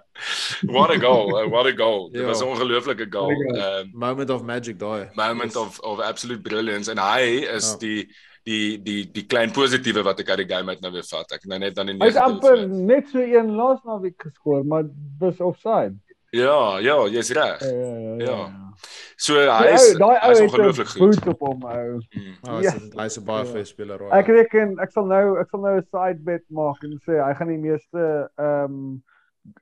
[0.74, 2.08] what a goal, uh, what a goal.
[2.10, 2.26] Dit Ja.
[2.28, 3.30] was 'n ongelooflike goal.
[3.56, 5.08] Ehm moment of magic daai.
[5.14, 7.76] moment of of absolute brilliance en hy is Ja.
[7.78, 8.08] die
[8.44, 11.32] die die die klein positiewe wat ek uit die game uit nou weer vat.
[11.32, 12.32] Ek nou net dan die Hy het negatief.
[12.32, 14.84] amper net so een laas naweek geskoor, maar
[15.20, 15.94] was offside.
[16.30, 17.60] Ja, ja, jy's reg.
[17.60, 18.24] Ja, ja, ja.
[18.24, 18.66] Ja.
[19.16, 20.98] So Die hy is hy is ou het 'n ongelooflik goed.
[21.00, 22.00] boot op hom ou.
[22.10, 22.34] Mm.
[22.48, 22.72] Oh, Ja.
[22.72, 23.02] ja.
[23.02, 23.50] Hy's 'n baie Ja.
[23.50, 24.36] goeie speler Ek raai.
[24.36, 27.48] reken ek sal nou ek sal nou 'n side bet maak en sê hy gaan
[27.48, 29.02] die meeste ehm um,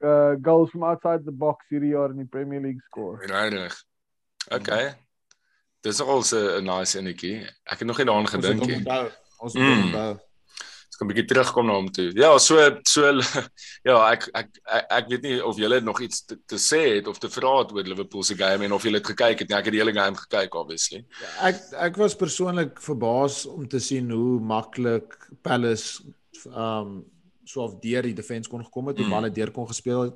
[0.03, 3.19] uh goals from outside the box hierdie jaar in die Premier League score.
[3.27, 3.85] Regtig.
[4.53, 4.95] Okay.
[5.83, 7.47] Dis al 'n 'n nice enetjie.
[7.65, 8.77] Ek het nog nie daaraan Ons moet gedink nie.
[8.77, 9.09] onthou.
[9.39, 9.83] Ons moet Mm.
[9.85, 10.19] onthou.
[10.97, 12.09] Ek kan 'n bietjie terugkom na hom toe.
[12.17, 12.57] Ja, so
[12.89, 13.05] so
[13.89, 17.07] ja, ek ek ek, ek weet nie of julle nog iets te, te sê het
[17.07, 19.59] of te vra het oor Liverpool se game en of julle dit gekyk het nie.
[19.59, 21.03] Ek het die hele game gekyk obviously.
[21.45, 25.13] Ek ek was persoonlik verbaas om te sien hoe maklik
[25.45, 26.01] Palace
[26.49, 27.05] um
[27.45, 29.11] so of deur die defense kon gekom het, hoe Mm.
[29.13, 30.15] balle deur kon gespeel het.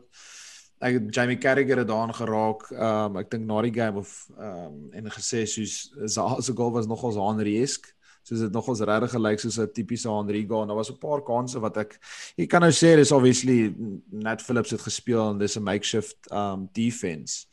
[0.81, 2.71] Ek Jamie Carragher het daaraan geraak.
[2.73, 7.21] Um ek dink na die game of um en gesê soos se goal was nogals
[7.21, 7.93] Henry-esk.
[8.31, 10.63] Soos dit nogals regtig gelyk soos 'n tipiese Henry goal.
[10.63, 11.99] En daar was 'n paar kansse wat ek
[12.37, 13.75] jy kan nou sê dis obviously
[14.11, 17.47] Nat Phillips het gespeel en dis 'n makeshift um defense.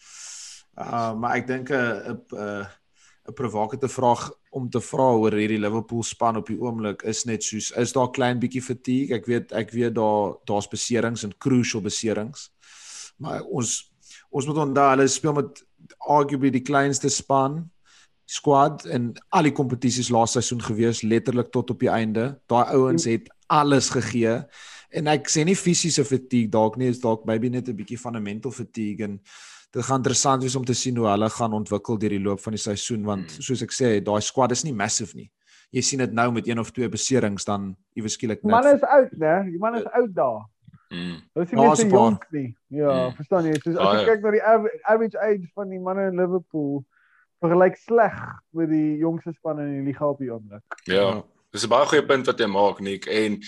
[0.78, 2.68] Uh maar ek dink 'n 'n
[3.28, 7.44] 'n provokante vraag om te vra oor hierdie Liverpool span op die oomblik is net
[7.44, 9.16] soos is daar klein bietjie fatigue.
[9.16, 12.52] Ek weet ek weet daar daar's beserings en crucial beserings.
[13.18, 13.92] Maar ons
[14.30, 15.64] ons moet onthou hulle speel met
[15.98, 17.66] arguably die kleinste span
[18.28, 22.34] squad in al die kompetisies laas seisoen gewees letterlik tot op die einde.
[22.52, 24.42] Daai ouens het alles gegee.
[24.92, 28.16] En ek sê nie fisiese fatigue dalk nie, is dalk maybe net 'n bietjie van
[28.18, 29.20] 'n mental fatigue en
[29.74, 32.54] dit gaan interessant wees om te sien hoe hulle gaan ontwikkel deur die loop van
[32.54, 33.42] die seisoen want Hmm.
[33.42, 35.32] soos ek sê, daai squad is nie massive nie.
[35.72, 38.82] Jy sien dit nou met een of twee beserings dan iewes skielik Die man is
[38.82, 39.44] oud, né?
[39.52, 40.46] Die man is oud daar.
[40.90, 41.20] Mm.
[41.34, 42.56] Hulle is nie Ja, so jonk nie.
[42.70, 43.16] Ja, Mm.
[43.16, 43.54] verstaan jy?
[43.62, 46.86] Soos as jy kyk na die aver- average age van die manne in Liverpool,
[47.44, 48.14] vergelyk sleg
[48.58, 50.80] met die jongste spanne in die liga op die oomblik.
[50.86, 51.24] Ja.
[51.52, 53.06] Dis 'n baie goeie punt wat jy maak, Nick.
[53.06, 53.40] En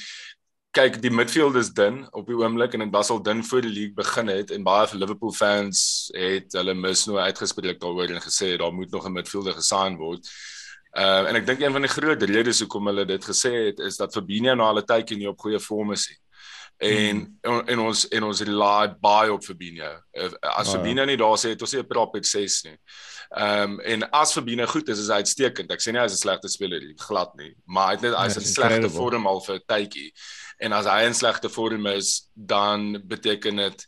[0.72, 3.74] kyk, die midfield is dun op die oomblik en dit was al dun voor die
[3.74, 8.22] league begin het en baie van Liverpool fans het hulle mis nou uitgespreek daaroor en
[8.22, 10.30] gesê daar moet nog 'n midfielder gesign word.
[10.94, 13.98] Uh en ek dink een van die groot redes hoekom hulle dit gesê het is
[13.98, 16.18] dat Fabinho nou al 'n tydjie nie op goeie vorm is nie.
[16.80, 19.90] En en, en ons en ons rely baie op Fabinho.
[20.16, 20.78] As ja.
[20.78, 22.78] Fabinho nie daar sê het ons nie 'n proper ses nie.
[23.36, 25.72] Ehm um, en as Fabinho goed is, is hy uitstekend.
[25.72, 28.36] Ek sê nie hy's 'n slegte speler nie, glad nie, maar hy het net hy's
[28.36, 30.12] Ja, in is slegte vorm al vir 'n tydjie.
[30.60, 33.86] En as hy in slegte vorm is, dan beteken dit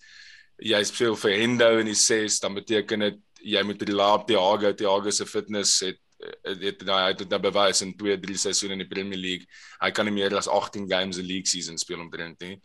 [0.61, 4.73] jy speel vir Hendo in die 6, dan beteken dit jy moet die laap Thiago,
[4.73, 8.37] Thiago se fitness het eh, dit nou hy het dit nou bewys in 2, 3
[8.37, 9.47] seisoene in die Premier League.
[9.81, 12.59] Hy kan nie meer as 18 games 'n league season speel omtrent nie.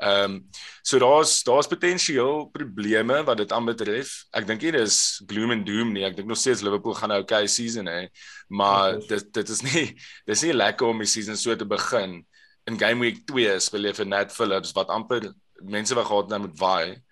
[0.00, 0.48] Ehm um,
[0.82, 4.26] so daar's daar's potensieel probleme wat dit aanbetref.
[4.30, 6.04] Ek dink nie dis gloom and doom nie.
[6.04, 8.08] Ek dink nog steeds Liverpool gaan 'n okay season hê,
[8.48, 12.26] maar dit dit is nie dis nie lekker om die season so te begin.
[12.66, 16.40] In game week 2 speel jy vir Nat Phillips wat amper mense wat gehad nou
[16.40, 17.02] met vaai.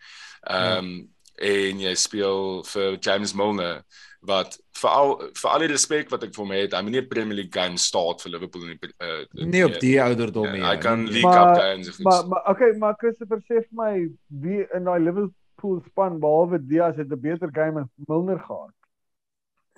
[0.51, 3.83] Ehm um, en jy speel vir James Milner
[4.27, 5.11] wat veral
[5.41, 7.53] vir al die respek wat ek vir hom het, hy moet nie 'n Premier League
[7.53, 10.61] game start vir Liverpool in die uh, nie op die ouderdom nie.
[10.61, 11.13] Ja, hy ja, kan nie.
[11.13, 12.29] League Maar- Cup games of Maar iets.
[12.29, 17.11] maar okay, maar Christopher sê vir my wie in daai Liverpool span behalwe Diaz het
[17.13, 18.73] 'n beter game as Milner gehad.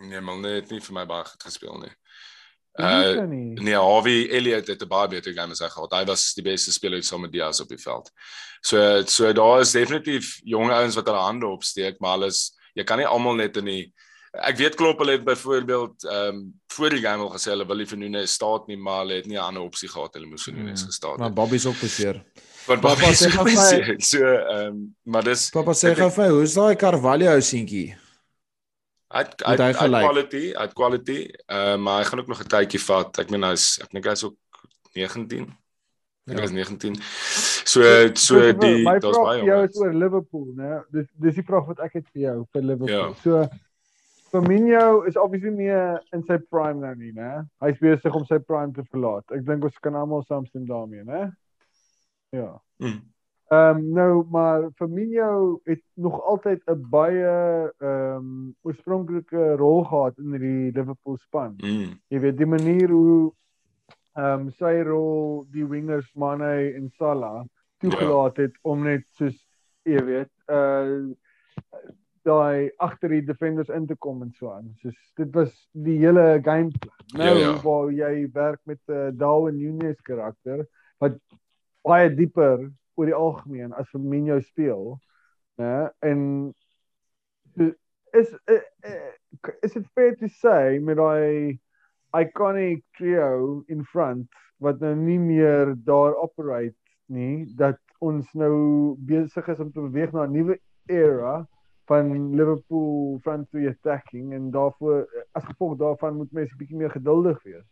[0.00, 1.92] Nee, Milner het nie vir my baie goed gespeel nie.
[2.78, 3.54] Uh, Uh nie.
[3.64, 5.92] nee, Harvey Elliott het 'n baie beter game as hy gehad.
[5.92, 8.10] Hy was die beste speler saam met Diaz op die veld.
[8.60, 12.84] So so daar is definitief jong ouens wat hulle hande opsteek, maar hulle is jy
[12.84, 13.92] kan nie almal net in die
[14.42, 17.76] Ek weet Klopp hulle het byvoorbeeld ehm um, voor die game al gesê hulle wil
[17.76, 20.14] nie vir Nunes staat nie, maar hulle het nie 'n ander opsie gehad.
[20.14, 21.34] Hulle moes vir Nunes Mm, gestaan Maar het.
[21.34, 22.22] Bobby's ook beseer.
[22.66, 26.24] Want Papa Bobby sê sê vir so ehm um, maar dis Papa sê gou vir
[26.24, 27.96] my, hoe's daai Carvalho seentjie?
[29.14, 30.02] hy Hoe het hy hy gelyk?
[30.04, 31.18] quality, hy quality,
[31.48, 33.18] ehm maar hy gaan ook nog 'n tydjie vat.
[33.18, 34.36] Ek meen hy's ek dink hy's ook
[34.94, 35.46] 19.
[36.26, 36.34] Ja.
[36.34, 36.96] Ek is 19.
[37.64, 37.80] So
[38.14, 40.82] so die my daar's vraag baie vir jou is oor Liverpool, né?
[40.92, 43.14] Dis dis die vraag wat ek het vir jou vir Liverpool.
[43.14, 43.14] Ja.
[43.22, 43.48] So
[44.36, 45.72] Firmino is obviously nie
[46.12, 47.46] in sy prime nou nie, né?
[47.64, 49.24] Hy's besig om sy prime te verlaat.
[49.32, 51.30] Ek dink ons kan almal saamstem daarmee, né?
[52.36, 52.50] Ja.
[52.82, 52.98] Mm.
[53.54, 57.32] Ehm um, nou maar Firmino het nog altyd 'n baie
[57.78, 61.54] ehm um, oorspronklike rol gehad in die Liverpool span.
[61.62, 61.96] Mm.
[62.08, 63.32] Jy weet die manier hoe
[64.16, 67.44] ehm um, sy rol die wingers Mane en Salah
[67.78, 69.38] toegelaat het om net soos
[69.84, 71.08] jy weet uh
[72.26, 74.72] daai agter die defenders in te kom en so aan.
[74.82, 77.06] Soos dit was die hele game plan.
[77.14, 77.54] Nou Ja, ja.
[77.62, 80.66] waar jy werk met 'n uh, Darwin Núñez karakter
[80.98, 81.18] wat
[81.82, 84.98] baie dieper oor die algemeen as Firmino speel,
[85.56, 85.90] né?
[86.00, 86.52] En
[88.12, 88.60] is uh,
[89.62, 91.58] is it fair to say met daai
[92.16, 96.76] iconic trio in front wat nou nie meer daar operate
[97.12, 100.58] nie dat ons nou besig is om te beweeg na 'n nuwe
[100.88, 101.46] era
[101.86, 107.42] van Liverpool front three attacking en daarvoor as gevolg daarvan moet mense bietjie meer geduldig
[107.42, 107.64] wees.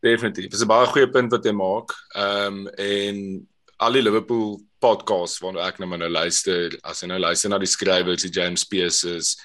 [0.00, 0.50] Definitief.
[0.50, 1.94] Dis 'n baie goeie punt wat jy maak.
[2.14, 7.18] Ehm um, en al die Liverpool podcasts waarna ek nou nou luister, as jy nou
[7.18, 9.36] luister na die skrywers, die James Pierce's,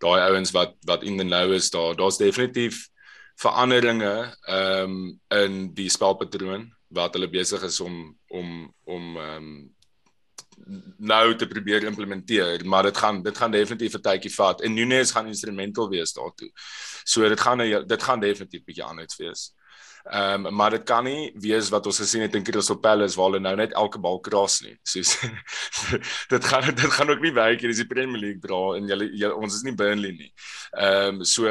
[0.00, 2.88] daai ouens wat wat in the know is daar, daar's definitief
[3.36, 9.75] veranderinge ehm um, in die spelpatroon wat hulle besig is om om om ehm um,
[10.96, 15.10] nou te probeer implementeer, maar dit gaan dit gaan definitief 'n tydjie vat en Nunes
[15.10, 16.50] gaan instrumental wees daartoe.
[17.04, 19.54] So dit gaan 'n dit gaan definitief bietjie anders wees.
[20.06, 23.26] Ehm um, maar dit kan nie wees wat ons gesien het in Crystal Palace waar
[23.26, 24.76] hulle nou net elke bal kras nie.
[24.82, 25.16] Soos
[26.32, 29.34] dit gaan dit gaan ook nie werk hier, dis die Premier League dra en julle,
[29.34, 30.32] ons is nie Burnley nie.
[30.72, 31.50] Ehm um, so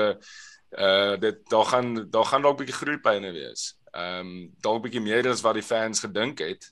[0.77, 3.75] uh dit daar gaan daar gaan dalk 'n bietjie groeipyne wees.
[3.91, 4.31] Ehm um,
[4.63, 6.71] dalk bietjie meer as wat die fans gedink het.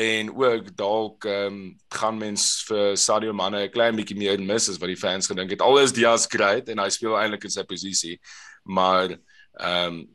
[0.00, 4.68] En ook dalk ehm um, gaan mens vir Sadio Mane 'n klein bietjie meer mis
[4.68, 5.60] as wat die fans gedink het.
[5.60, 8.20] Al is Diaz great en hy speel eintlik in sy posisie,
[8.64, 10.08] maar ehm um,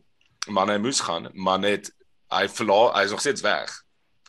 [0.47, 1.91] Mane moes gaan, maar net
[2.33, 3.73] hy verlaat, hy is nog steeds weg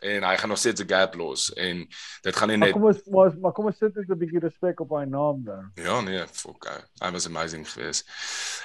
[0.00, 1.88] en hy gaan nog steeds 'n gap los en
[2.22, 4.40] dit gaan nie Maar net kom ons maar, maar kom ons sit net 'n bietjie
[4.40, 5.70] respek op hy naam dan.
[5.74, 6.84] Ja nee, fuck.
[6.98, 8.04] Hy was amazing geweest.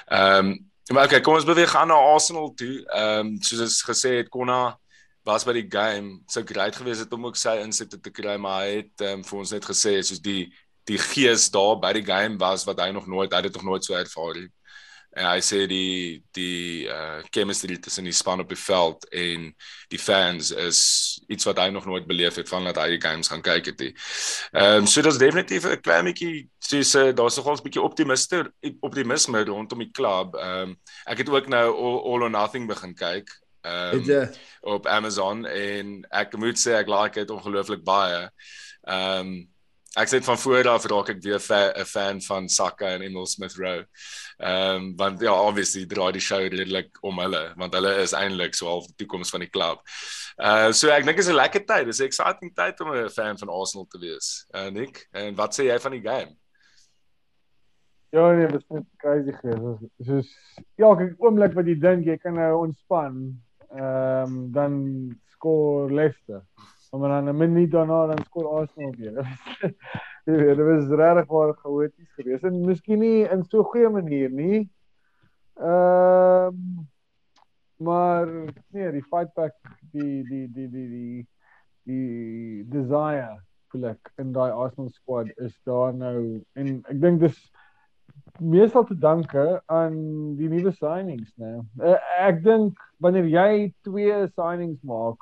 [0.06, 2.84] Ehm um, maar okay, kom ons beweeg aan na Arsenal toe.
[2.84, 4.78] Ehm um, soos gesê het Konna
[5.24, 6.20] was by die game.
[6.30, 9.38] Sou great geweest het om ook sy insette te kry, maar hy het um, vir
[9.38, 10.50] ons net gesê soos die
[10.90, 13.68] die gees daar by die game was wat hy nog nooit hy het dit nog
[13.68, 14.48] nooit so ervaar nie.
[15.12, 19.50] En hy sê die die uh chemistry tussen die span op die veld en
[19.92, 20.80] die fans is
[21.28, 23.84] iets wat hy nog nooit beleef het vandat hy die games gaan kyk het.
[23.84, 28.46] Ehm um, so dis definitief 'n klein bietjie soos uh, daar's nog ons bietjie optimiste
[28.80, 30.34] optimisme rondom die klub.
[30.34, 33.28] Ehm um, ek het ook nou All, All or Nothing begin kyk.
[33.62, 34.22] Ehm Het jy
[34.60, 38.28] op Amazon en ek moet sê ek like dit ongelooflik baie.
[38.82, 39.32] Ehm um,
[39.92, 43.26] ek sê van voor af raak ek weer 'n fa fan van Saka en Emil
[43.26, 43.86] Smith Rowe.
[44.40, 48.54] Ehm um, want ja obviously draai die show redelik om hulle want hulle is eintlik
[48.54, 49.78] so half die toekoms van die klub.
[50.42, 51.86] Uh so ek dink dit is 'n lekker tyd.
[51.86, 54.46] Dis 'n exciting tyd om 'n fan van Arsenal te wees.
[54.54, 56.36] Uh Nick, en wat sê jy van die game?
[58.12, 59.86] Ja nee, dit is net crazy geweest.
[60.04, 60.32] Soos
[60.76, 63.22] elke oomblik wat jy dink jy kan nou ontspan,
[63.74, 64.74] ehm um, dan
[65.26, 66.42] skoor Leicester.
[66.90, 69.12] Maar dan 'n minuut daarna dan skoor Arsenal weer.
[70.24, 73.88] Jy weet, dit was regtig baie chaoties geweest en miskien nie in so 'n goeie
[73.88, 74.70] manier nie.
[75.54, 76.88] Ehm um,
[77.76, 78.26] maar
[78.68, 79.54] nee, die fight back,
[79.92, 81.28] die die die die die
[81.82, 83.40] die desire
[83.72, 87.38] voel ek in daai Arsenal squad is daar nou en ek dink dis
[88.40, 89.96] meestal te danke aan
[90.36, 91.60] die nuwe signings, né?
[91.78, 95.18] Uh, ek dink wanneer jy twee signings maak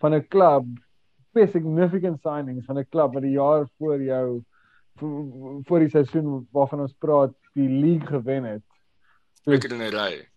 [0.00, 0.66] van 'n klub,
[1.32, 4.42] twee significant signings van 'n klub wat die jaar voor jou
[5.66, 8.62] voor, die seisoen waarvan ons praat, die league gewen het.
[9.42, 10.28] Twee keer in 'n ry.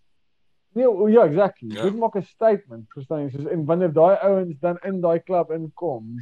[0.74, 1.74] Nee, ja, exactly.
[1.74, 1.82] Ja.
[1.82, 3.28] Dit maak 'n statement, verstaan jy?
[3.28, 6.18] Soos en wanneer daai ouens dan in daai klub inkom,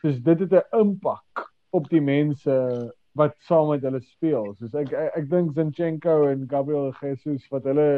[0.00, 4.54] soos dit het 'n impak op die mense wat saam met hulle speel.
[4.58, 7.88] Soos ek ek, ek dink Zinchenko en Gabriel Jesus wat hulle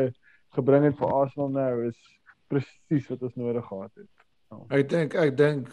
[0.56, 1.98] gebring het vir Arsenal nou is
[2.50, 4.11] presies wat ons nodig gehad het.
[4.74, 5.68] Ek dink ek dink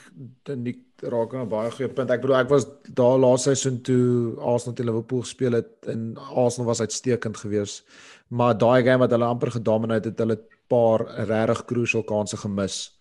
[0.45, 2.11] dit raak aan 'n baie goeie punt.
[2.13, 6.69] Ek bedoel ek was daar laaste seisoen toe Arsenal teen Liverpool gespeel het en Arsenal
[6.69, 7.85] was uitstekend geweest.
[8.29, 12.93] Maar daai game wat hulle amper gedomineer het, hulle 'n paar regtig crucial kansse gemis.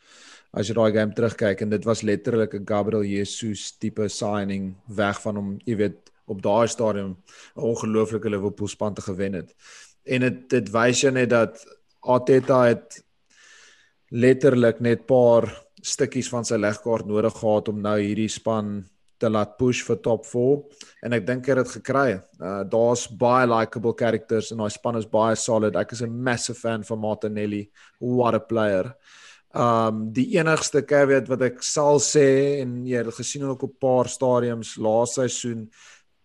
[0.52, 5.20] As jy daai game terugkyk en dit was letterlik 'n Gabriel Jesus tipe signing weg
[5.20, 7.16] van hom, jy weet, op daai stadium
[7.56, 9.54] 'n ongelooflike Liverpool span te gewen het.
[10.04, 11.64] En dit dit wys jou net dat
[12.00, 13.04] Arteta het
[14.10, 18.84] letterlik net paar stukkies van sy legkaart nodig gehad om nou hierdie span
[19.18, 20.62] te laat push vir top 4
[21.06, 22.08] en ek dink hy het dit gekry.
[22.40, 25.76] Uh daar's baie likable characters en daai span is baie solid.
[25.76, 27.70] Ek is 'n massive fan van Martinelli.
[28.00, 28.94] What a player.
[29.54, 33.80] Um die enigste caveat wat ek sal sê en jy het gesien ook op 'n
[33.80, 35.70] paar stadiums laas seisoen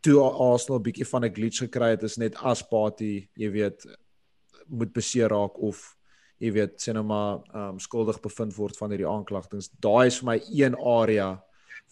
[0.02, 3.86] toe Arsenal 'n bietjie van 'n glitch gekry het is net as party, jy weet,
[4.68, 5.96] moet beseer raak of
[6.40, 9.70] jy weet, sê nou maar um skuldig bevind word van hierdie aanklagtings.
[9.80, 11.42] Daai is vir my een area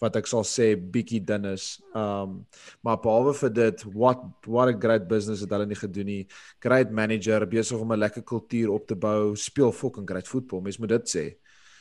[0.00, 1.80] wat ek sal sê bietjie dun is.
[1.94, 2.46] Um
[2.82, 6.26] maar behalwe vir dit, what what a great business het hulle nie gedoen nie.
[6.60, 10.62] Great manager, besig om 'n lekker kultuur op te bou, speel fucking great football.
[10.62, 11.26] Mens moet dit sê.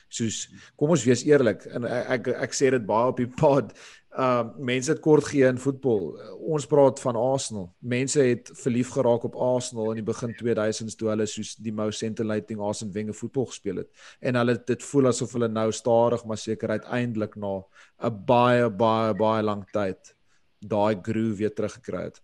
[0.10, 3.74] Soos kom ons wees eerlik en ek ek, ek sê dit baie op die pod
[4.18, 6.16] uh mense het kort gee in voetbal.
[6.50, 7.68] Ons praat van Arsenal.
[7.80, 12.02] Mense het verlief geraak op Arsenal in die begin 2000s toe hulle soos die most
[12.02, 13.90] scintillating Arsene Wenger voetbal gespeel het.
[14.20, 17.62] En hulle dit voel asof hulle nou stadig maar seker uiteindelik na
[18.10, 20.16] 'n baie baie baie lang tyd
[20.60, 22.22] daai groove weer teruggekry het.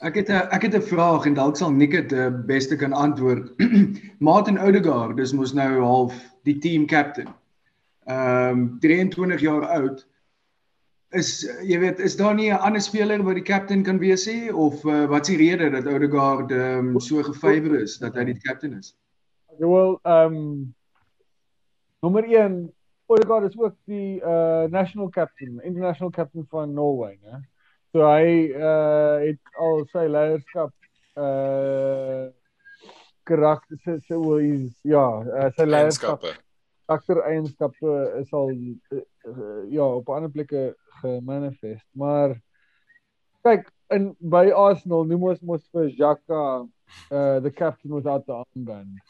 [0.00, 2.92] Ek het 'n ek het 'n vraag en dalk sal Nick dit die beste kan
[2.92, 3.50] antwoord.
[4.28, 7.28] Martin Odegaard, dis mos nou half die team captain.
[8.06, 10.06] Ehm um, 23 jaar oud
[11.10, 14.54] is jy weet is daar nie 'n ander speler wat die kaptein kan wees nie
[14.54, 18.40] of uh, wat is die rede dat Odegaard um, so gefavour is dat hy die
[18.40, 18.94] kaptein is?
[19.58, 20.74] Ja wel ehm um,
[22.00, 22.72] nommer 1
[23.06, 27.40] Odegaard is ook die uh national captain, international captain van Norway, né?
[27.92, 30.74] So hy uh het al sy leierskap
[31.16, 32.28] uh
[33.28, 36.22] karakter sê so hy's ja, uh, sy leierskap
[36.88, 40.70] karakter eienskappe is al uh, uh, ja, op ander plekke
[41.02, 41.84] gemanifest.
[41.92, 42.38] Maar
[43.44, 46.42] kyk in by Arsenal noem ons mos vir Xhaka
[47.12, 49.00] uh the captain without the armband.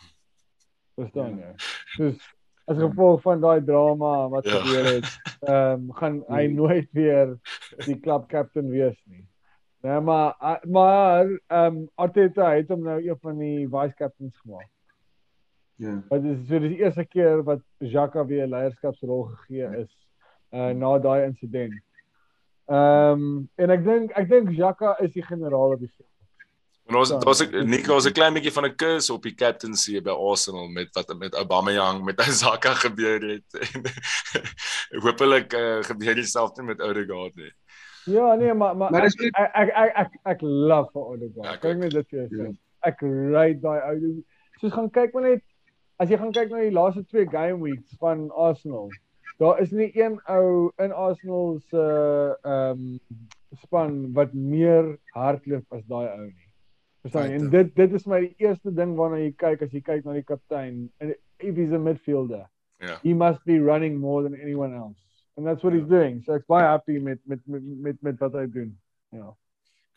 [0.98, 1.52] Verstaan jy?
[1.94, 2.18] Soos
[2.68, 4.60] as gevolg van daai drama wat ja.
[4.60, 7.36] gebeur het, ehm um, gaan hy nooit weer
[7.86, 9.24] die club captain wees nie.
[9.80, 14.68] Nee, maar maar ehm um, Arteta het hom nou een van die vice captains gemaak.
[15.78, 16.02] Ja.
[16.08, 19.92] Dit is so die eerste keer wat Xhaka weer 'n leierskapsrol gegee is
[20.50, 21.82] uh na daai insident.
[22.66, 26.17] Ehm um, en ek dink ek dink Jaka is die generaal op die veld.
[26.88, 30.00] En ons daar's ek Nico was 'n klein bietjie van 'n kus op die captaincy
[30.00, 33.48] by Arsenal met wat met Aubameyang met Isaka gebeur het.
[34.96, 37.52] ek hoopelik uh, gebeur dieselfde met Odegaard nie.
[38.08, 41.60] Ja, nee, maar maar, maar ek, ek, ek ek ek ek love vir Odegaard.
[41.60, 42.56] Kyk net dit vir jou.
[42.80, 44.14] Ek ry daai ou.
[44.60, 45.44] Soos gaan kyk maar net
[46.00, 48.88] as jy gaan kyk na die laaste twee game weeks van Arsenal.
[49.38, 51.84] Daar is nie een ou in Arsenal se
[52.42, 53.00] ehm um,
[53.60, 56.47] span wat meer hardloop as daai ou nie.
[57.02, 57.24] Jy?
[57.38, 60.26] En dit dit is die eerste ding waarna jy kyk as jy kyk na die
[60.26, 60.88] kaptein.
[61.00, 62.46] And if he's a midfielder,
[62.80, 62.98] yeah.
[63.02, 64.98] he must be running more than anyone else.
[65.36, 65.80] And that's what yeah.
[65.80, 66.22] he's doing.
[66.26, 68.78] So ek's baie happy met met met met met wat doen.
[69.10, 69.18] Ja.
[69.18, 69.36] Yeah.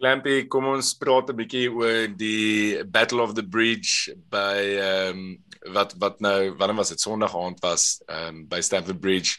[0.01, 5.73] Clampy, kom ons praat 'n bietjie oor die Battle of the Bridge by ehm um,
[5.73, 9.37] wat wat nou wanneer was dit Sondag aand was ehm um, by Stamford Bridge.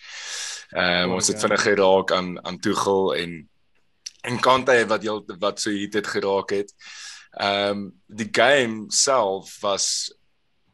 [0.70, 1.46] Ehm um, oh, ons het ja.
[1.46, 3.48] vinnig geraak aan aan Tuchel en
[4.22, 6.70] en Kante wat heel wat so hier dit geraak het.
[6.70, 10.14] Ehm um, die game self was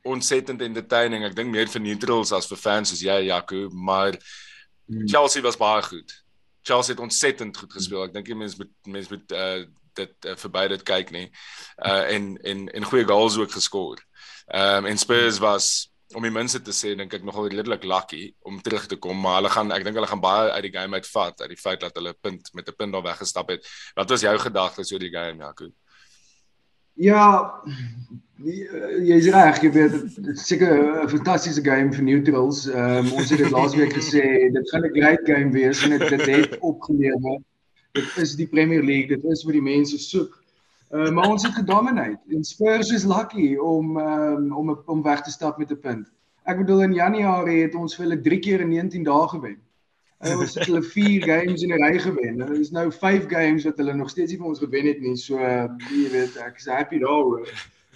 [0.02, 1.24] ontsettend entertaining.
[1.24, 4.16] Ek dink meer vir neutrals as vir fans soos jy Jaco, maar
[4.86, 5.06] hmm.
[5.08, 6.14] Chelsea was baie goed.
[6.62, 8.06] Chelsea het ontsettend goed gespeel.
[8.08, 9.66] Ek dink die mense moet mense moet uh,
[9.98, 11.28] dit uh, verby dit kyk nie.
[11.82, 14.02] Uh en en en goeie goals ook geskor.
[14.48, 18.30] Ehm um, en Spurs was om die minste te sê dink ek nogal redelik lucky
[18.48, 20.96] om terug te kom, maar hulle gaan ek dink hulle gaan baie uit die game
[20.96, 23.68] uitvat uit die feit dat hulle punt met 'n punt daar weggestap het.
[23.94, 25.68] Wat was jou gedagtes oor die game, Jaco?
[26.98, 27.62] Ja,
[28.42, 29.94] jy's reg, jy weet
[30.38, 32.66] seker 'n fantastiese game vir neutrals.
[32.66, 36.58] Um, ons het dit laasweek gesê, dit gaan 'n great game wees en dit het
[36.58, 37.38] opgelewer.
[37.94, 40.34] Dit is die Premier League, dit is wat die mense soek.
[40.90, 45.30] Uh, maar ons het gedominate en Spurs is lucky om um, om om weg te
[45.30, 46.06] stap met 'n punt.
[46.44, 49.58] Ek bedoel in Januarie het ons vir hulle 3 keer in 19 dae gewen.
[50.18, 52.40] Hulle het hulle 4 games in 'n ry gewen.
[52.40, 55.16] Hulle is nou 5 games wat hulle nog steeds nie vir ons gewen het nie.
[55.16, 57.46] So jy weet, ek is happy daaroor.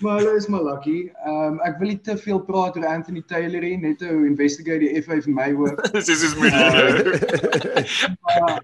[0.02, 1.10] Maar hulle is maar lucky.
[1.26, 4.78] Ehm um, ek wil nie te veel praat oor Anthony Taylor nie, net te investigate
[4.78, 5.74] die FA vir my hoor.
[5.98, 6.50] Dis is my.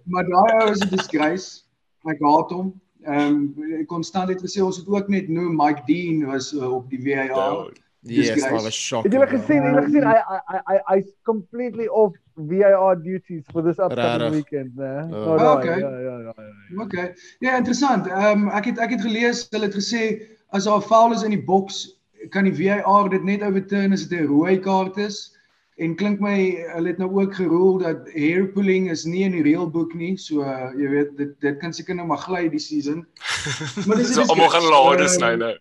[0.05, 1.65] Maar daai ou is 'n disgrace.
[2.07, 2.73] Ek haat hom.
[3.07, 6.91] Ehm um, konstant het gesê ons het ook net nou Mike Dean was uh, op
[6.91, 7.27] die VAR.
[7.27, 7.69] Ja,
[8.03, 9.13] Yes, I was shocked.
[9.13, 9.63] Het jy gesien?
[9.63, 10.05] Het jy gesien?
[10.07, 10.19] I
[10.55, 12.15] I I I completely off
[12.47, 15.09] VAR duties for this upcoming weekend, né?
[15.11, 15.17] Uh.
[15.17, 15.81] Oh, oh, okay.
[15.81, 16.83] Ja, ja, ja, ja.
[16.83, 17.15] Okay.
[17.39, 18.07] Ja, interessant.
[18.07, 21.23] Ehm um, ek het ek het gelees hulle het gesê as daar 'n foul is
[21.23, 21.99] in die boks,
[22.31, 25.39] kan die VAR dit net overturn as dit 'n rooi kaart is.
[25.79, 29.43] En klink my hulle het nou ook geroel dat hair pulling is nie in die
[29.43, 30.17] reël boek nie.
[30.19, 33.07] So uh, jy weet dit dit kan seker nou maar gly die season.
[33.87, 35.55] Maar dis is almal gaan lade sny nou.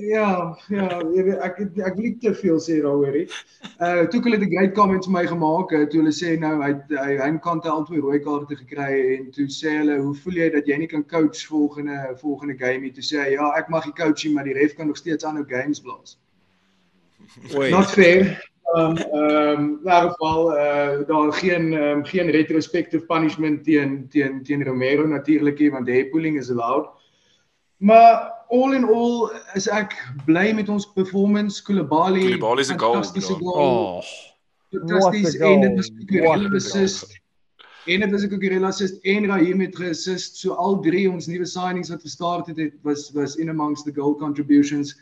[0.00, 3.26] Ja, ja, jy weet ek ek wil nie te veel sê daaroor nie.
[3.76, 6.72] Uh toe hulle 'n great comment vir my gemaak het, toe hulle sê nou hy
[6.96, 10.40] hy hy kan te al twee rooi kaarte gekry en toe sê hulle, "Hoe voel
[10.40, 13.68] jy dat jy nie kan coach volgende volgende game nie?" Toe sê hy, "Ja, ek
[13.68, 16.16] mag nie coach nie, maar die ref kan nog steeds aanhou games blaas."
[17.54, 17.70] Oei.
[17.70, 18.40] Not fair.
[18.74, 24.64] Um um in elk geval uh daar geen um, geen retrospective punishment teen teen teen
[24.64, 26.88] Romero natuurlik nie want hair pulling is allowed.
[27.76, 29.96] Maar all in all is ek
[30.26, 31.62] bly met ons performance.
[31.64, 32.28] Koulibaly
[32.60, 33.52] is 'n goal, fantastiese bro.
[33.52, 33.96] goal.
[33.96, 34.02] Oh,
[34.72, 37.20] Fantasties en dit was What Kukurela a assist.
[37.86, 40.36] En dit was 'n Kukurela assist en Raheem het geassist.
[40.36, 43.92] So al drie ons nuwe signings wat gestart het, het was was in amongst the
[43.92, 44.96] goal contributions.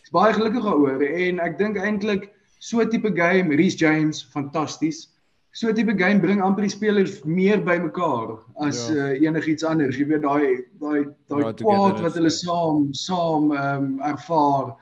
[0.00, 5.08] Ek's baie gelukkig daaroor en ek dink eintlik so 'n tipe game, Reece James, fantasties.
[5.54, 8.94] So tipe game bring amper die spelers meer bymekaar as Ja.
[8.94, 9.02] ja.
[9.14, 9.96] uh, enigiets anders.
[10.00, 12.38] Jy weet daai daai daai Ja, kwaad wat togetherness, hulle ja.
[12.40, 14.72] saam saam ehm um, ervaar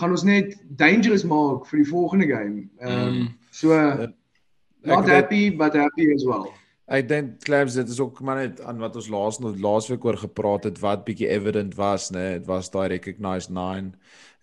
[0.00, 2.64] gaan ons net dangerous maak vir die volgende game.
[2.80, 3.28] Ehm um, Mm.
[3.52, 4.10] so ek
[4.86, 6.50] not weet- happy but happy as well.
[6.90, 10.64] Ek dink Clams dit is ook maar net aan wat ons laas laasweek oor gepraat
[10.64, 12.32] het wat bietjie evident was, né?
[12.40, 13.94] Dit was daai recognized 9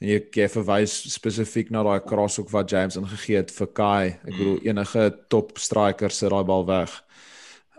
[0.01, 4.07] en jy jy verwys spesifiek na daai crosshoek wat James ingegee het vir Kai.
[4.07, 7.03] Ek bedoel enige top striker sit daai bal weg.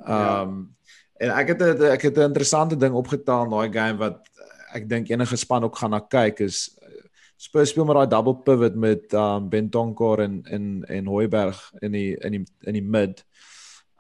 [0.06, 0.42] Ehm Ja.
[0.42, 0.74] um,
[1.20, 4.28] en ek het 'n ek het 'n interessante ding opgetel in daai game wat
[4.74, 6.78] ek dink enige span ook gaan na kyk is
[7.36, 12.16] Spurs speel met daai double pivot met um Bentonkor en en en Hoiberg in die
[12.16, 13.24] in die in die mid.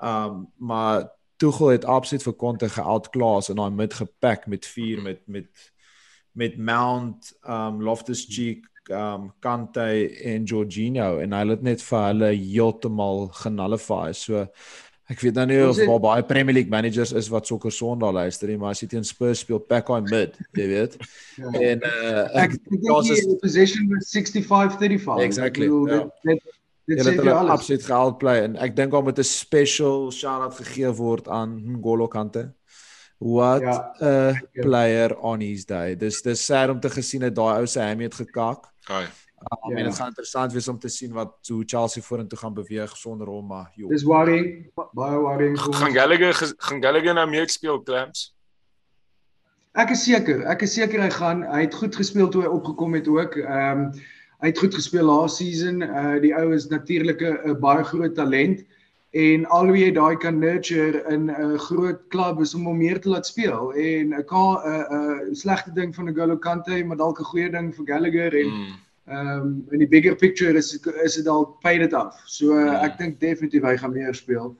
[0.02, 5.20] Um maar Tuchel het absoluut vir Conte geoutclass in daai mid gepak met 4 met
[5.26, 5.46] met
[6.32, 9.86] met Mount, um Loftus-Cheek, um Kante
[10.24, 14.12] en Jorginho en hy het net vir hulle heeltemal genullify.
[14.16, 14.46] So
[15.08, 18.48] ek weet nou nie of daar baie Premier League managers is wat sokker Sondag luister
[18.48, 20.98] nie, maar as jy teen Spurs speel, pak daai mid, jy weet.
[21.40, 21.52] Ja.
[21.70, 25.24] En uh Ek dink die is possession was 65-35.
[25.24, 26.04] Exactly, bedoel, ja.
[26.28, 26.54] Dit dit,
[26.88, 30.92] dit Hulle sê hulle absoluut geoutplay en ek dink daar moet 'n special shout-out gegee
[30.96, 32.48] word aan Ngolo Kante.
[33.18, 34.62] What Ja, 'n ja.
[34.62, 35.96] player on his day.
[35.96, 38.64] Dis dis sad om te gesien dat daai ou se hammy het gekak.
[38.88, 39.04] Ai.
[39.04, 39.76] Um, Ja.
[39.76, 43.26] En dit gaan interessant wees om te sien wat hoe Chelsea vorentoe gaan beweeg sonder
[43.26, 43.88] hom, maar joh.
[43.88, 45.92] Dis worrying, baie worrying Gaan.
[45.92, 48.34] Gallagher gaan Gallagher nou meer speel Clamps?
[49.78, 51.42] Ek is seker, ek is seker hy gaan.
[51.46, 53.36] Hy het goed gespeel toe hy opgekom het ook.
[53.36, 53.92] Ehm um,
[54.42, 55.82] hy het goed gespeel last season.
[55.82, 58.64] Uh die ou is natuurlik 'n 'n baie groot talent
[59.10, 63.00] en al hoe jy daai kan nurture in 'n groot klub is om hom meer
[63.00, 67.18] te laat speel en 'n 'n 'n slegte ding van 'n Golo Kante, maar dalk
[67.20, 68.74] 'n goeie ding vir Gallagher en Mm.
[69.08, 72.14] ehm um, in die bigger picture is is dit dalk pay dit af.
[72.26, 72.82] So uh, Ja.
[72.84, 74.56] ek dink definitief hy gaan meer speel.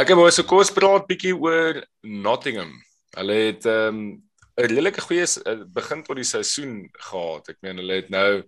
[0.00, 2.72] Ek het mos 'n kos praat bietjie oor Nottingham.
[3.16, 4.22] Hulle het ehm, 'n um,
[4.56, 7.48] redelike goeie s- eh, begin tot die seisoen gehad.
[7.48, 8.42] Ek meen hulle het nou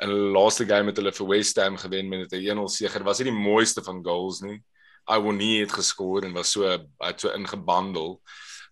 [0.00, 3.02] in hulle laaste game met hulle vir West Ham gewen met 'n 1-0 sege.
[3.04, 4.62] Was nie die mooiste van goals nie.
[5.06, 6.62] Iwonie het geskor en was so
[6.98, 8.20] het so ingebandel.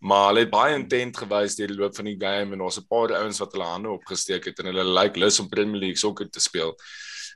[0.01, 2.87] Maar hulle het baie intent gewys deur die loop van die game en daar's 'n
[2.87, 5.99] paar ouens wat hulle hande opgesteek het en hulle lyk like lus om Premier League
[5.99, 6.77] sokker te speel.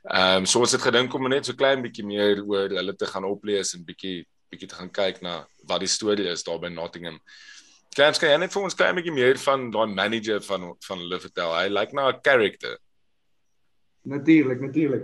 [0.03, 3.05] Ehm um, so ons het gedink om net so klein bietjie meer oor hulle te
[3.05, 6.69] gaan oplees en bietjie bietjie te gaan kyk na wat die storie is daar by
[6.69, 7.19] Nottingham.
[7.95, 11.19] Klams, kan jy net vir ons klein bietjie meer van daai manager van van hulle
[11.19, 11.53] vertel?
[11.55, 12.77] Hy lyk na 'n character.
[14.03, 15.03] Natuurlik, natuurlik.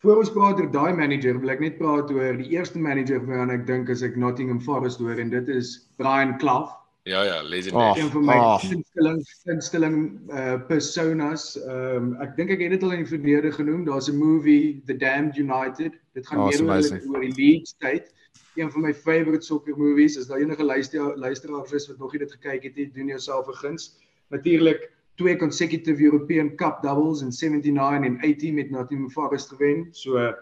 [0.00, 3.50] Voor ons praat oor daai manager, wil ek net praat oor die eerste manager waaraan
[3.50, 6.76] ek dink as ek Nottingham Forest hoor en dit is Brian Clough.
[7.08, 7.90] Ja ja, legendary.
[7.90, 7.98] Ag.
[7.98, 8.64] Een van my Ag.
[8.68, 9.98] gunsteling gunsteling
[10.30, 11.56] uh personas.
[11.60, 13.84] Ehm um, ek dink ek het dit al in die verlede genoem.
[13.84, 15.96] Daar's 'n movie The Damned United.
[16.14, 18.12] Dit gaan Oh, meer oor, oor die Leeds tyd.
[18.56, 20.18] Een van my favourite soccer movies.
[20.18, 23.48] As daar enige luister luisteraars is wat nog nie dit gekyk het nie, doen jouself
[23.48, 23.96] 'n guns.
[24.28, 29.88] Natuurlik twee consecutive European Cup doubles in 79 en 80 met Nottingham Forest gewen.
[29.90, 30.34] So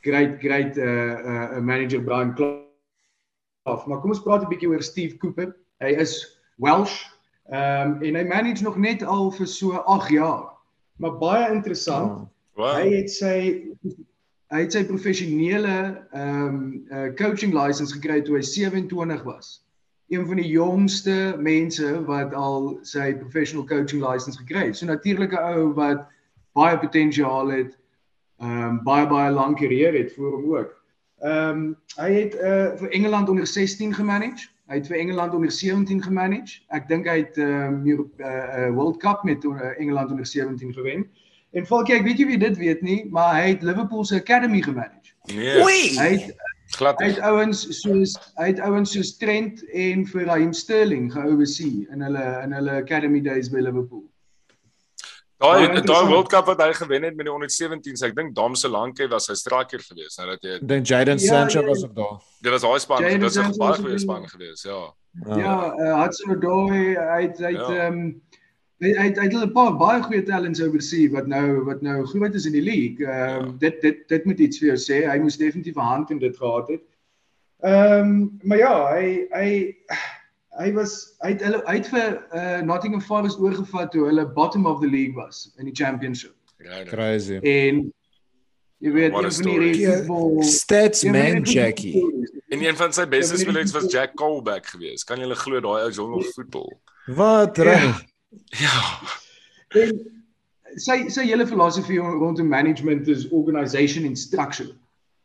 [0.00, 3.86] great great uh uh manager Brian Clough.
[3.86, 5.56] Maar kom ons praat 'n bietjie oor Steve Cooper.
[5.78, 7.04] Hy is Welsh.
[7.48, 10.52] Ehm um, en hy manage nog net al vir so 8 jaar.
[10.96, 12.12] Maar baie interessant.
[12.12, 12.28] Oh.
[12.54, 12.74] Wow.
[12.76, 13.36] Hy het sy
[14.48, 19.65] hy het sy professionele ehm um, uh, coaching license gekry toe hy 27 was.
[20.08, 24.76] Een van die jongste mense wat al sy professional coaching license gekry het.
[24.76, 26.06] So natuurlik 'n ou wat
[26.52, 27.78] baie potensiaal het.
[28.38, 30.82] Ehm um, baie baie lank carrière het voor hom ook.
[31.18, 34.48] Ehm um, hy het uh, vir Engeland onder 16 gemanage.
[34.66, 36.60] Hy het vir Engeland onder 17 gemanage.
[36.68, 40.26] Ek dink hy het ehm um, Europe uh, uh, World Cup met uh, Engeland onder
[40.26, 41.06] 17 gewen.
[41.50, 45.14] En Falkie, ek weet jy dit weet nie, maar hy het Liverpool se academy gemanage.
[45.32, 45.62] Nee.
[45.96, 46.34] Hy het
[46.74, 46.98] Glad.
[47.00, 52.00] hy het ouens soos hy het ouens soos Trent en vir Raheem Sterling geoversee in
[52.02, 54.02] hulle in hulle academy days by Liverpool.
[55.38, 56.06] Daai daai.
[56.08, 59.26] World Cup wat hy gewen het met die onder 17s, ek dink Dam Solanke was
[59.28, 60.16] sy striker geweest.
[60.18, 61.66] Nou dat jy dink Jadon Ja, Sancho ja.
[61.66, 62.14] was ook daar.
[62.42, 64.80] dit was daai span, dit was 'n baie was goeie span in- geweest, ja.
[65.36, 67.86] Ja, uh, Hudson Odoi, hy het hy het Ja.
[67.88, 68.14] ehm
[68.84, 71.82] hy hy het hy het hulle 'n paar baie goeie talents oorsee wat nou wat
[71.82, 73.06] nou groot is in die league.
[73.06, 74.98] Ehm um, dit dit dit moet iets vir jou sê.
[75.08, 76.82] Hy moes definitief 'n hand in dit gehad het.
[77.64, 79.76] Ehm um, maar ja, hy hy
[80.60, 84.66] hy was hy het hulle hy het vir uh, Nottingham Forest oorgevat toe hulle bottom
[84.66, 86.34] of the league was in die championship.
[86.58, 86.84] Ja.
[86.84, 87.38] Crazy.
[87.42, 87.92] En
[88.78, 89.72] jy weet een van die story.
[89.80, 92.04] Ja, voetbal Stats die man Jackie.
[92.48, 95.04] En een van sy beste Ja, spelers was Jack Colback geweest.
[95.04, 96.80] Kan jy glo daai ou jong nog voetbal?
[97.06, 97.62] Wat Ja.
[97.62, 98.04] reg.
[98.58, 99.00] Ja.
[99.68, 99.98] En
[100.76, 104.74] sy sy hele filosofie rondom management is organisation and structure.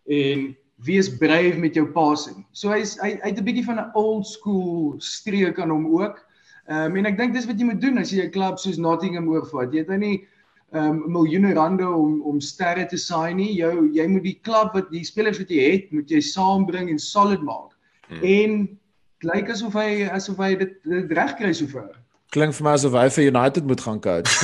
[0.07, 0.51] En
[0.85, 2.45] wees brave met jou passing.
[2.51, 6.25] So hy's hy, hy het 'n bietjie van 'n old school streek aan hom ook.
[6.67, 8.77] Ehm um, en ek dink dis wat jy moet doen as jy 'n klub soos
[8.77, 9.73] Nottingham oorvat.
[9.73, 10.27] Jy het nou nie
[10.71, 13.53] ehm um, miljoene rande om om sterre te sign nie.
[13.55, 16.99] Jou jy moet die klub wat die spelers wat jy het, moet jy saambring en
[16.99, 17.75] solid maak.
[18.07, 18.23] Hmm.
[18.23, 18.79] En
[19.21, 22.00] dit lyk asof hy asof hy dit, dit reg kry sover.
[22.31, 24.31] Klink vir my asof hy vir United moet gaan coach.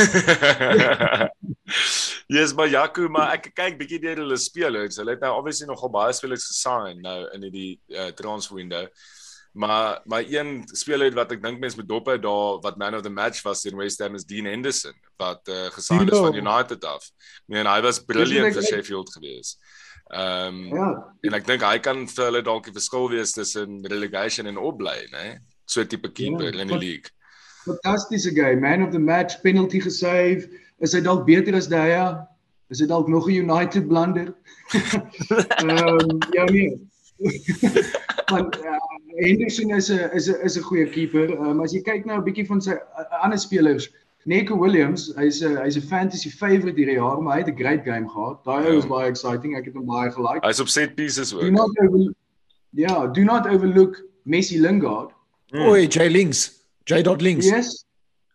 [2.27, 4.97] Yes, maar Jaco, maar ek kyk bietjie deur hulle spelers.
[4.99, 8.83] Hulle het nou obviously nogal baie spelers gesign nou in hierdie uh, transfer window.
[9.57, 13.05] Maar maar een speler wat ek dink mense moet dop hou daar wat man of
[13.05, 16.83] the match was in West Ham is Dean Henderson wat uh, gesign is van United
[16.85, 17.07] af.
[17.47, 19.59] Ik meen hy was brilliant vir Sheffield geweest.
[20.11, 20.89] Ehm um, Ja.
[21.31, 24.99] en ek dink hy kan vir hulle dalk die verskil wees tussen relegation en opbly,
[25.15, 25.39] né?
[25.65, 27.11] So 'n tipe keeper Ja, in die league.
[27.67, 30.47] Fantastiese game, man of the match, penalty gesave.
[30.79, 32.27] Is hy dalk beter as Daya?
[32.69, 34.33] Is dit dalk nog 'n United blunder?
[35.61, 36.73] Ehm um, ja nee.
[38.31, 38.77] Want uh,
[39.23, 41.29] Henderson is 'n is 'n is 'n goeie keeper.
[41.33, 43.89] Ehm um, as jy kyk nou 'n bietjie van sy uh, ander spelers,
[44.25, 47.83] Nico Williams, hy's 'n hy's 'n fantasy favourite hierdie jaar, maar hy het 'n great
[47.83, 48.43] game gehad.
[48.43, 48.69] Daai Ja.
[48.71, 49.55] ou is baie exciting.
[49.57, 50.45] Ek het hom baie gelike.
[50.45, 51.51] Hy's op set pieces Do ook.
[51.51, 52.13] not over
[52.75, 55.11] Ja, do not overlook Messi Lingard.
[55.49, 55.61] Hmm.
[55.71, 56.56] Oei, J links.
[56.89, 57.45] J dot links.
[57.45, 57.85] Yes.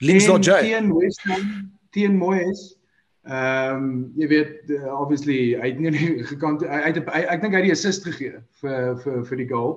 [0.00, 0.60] Links dot J.
[0.60, 2.76] Teen West Ham, teen Moyes.
[3.24, 5.92] Ehm um, jy weet uh, obviously hy het nie
[6.32, 9.36] gekant hy hy het hy, ek dink hy het die assist gegee vir vir vir
[9.42, 9.76] die goal.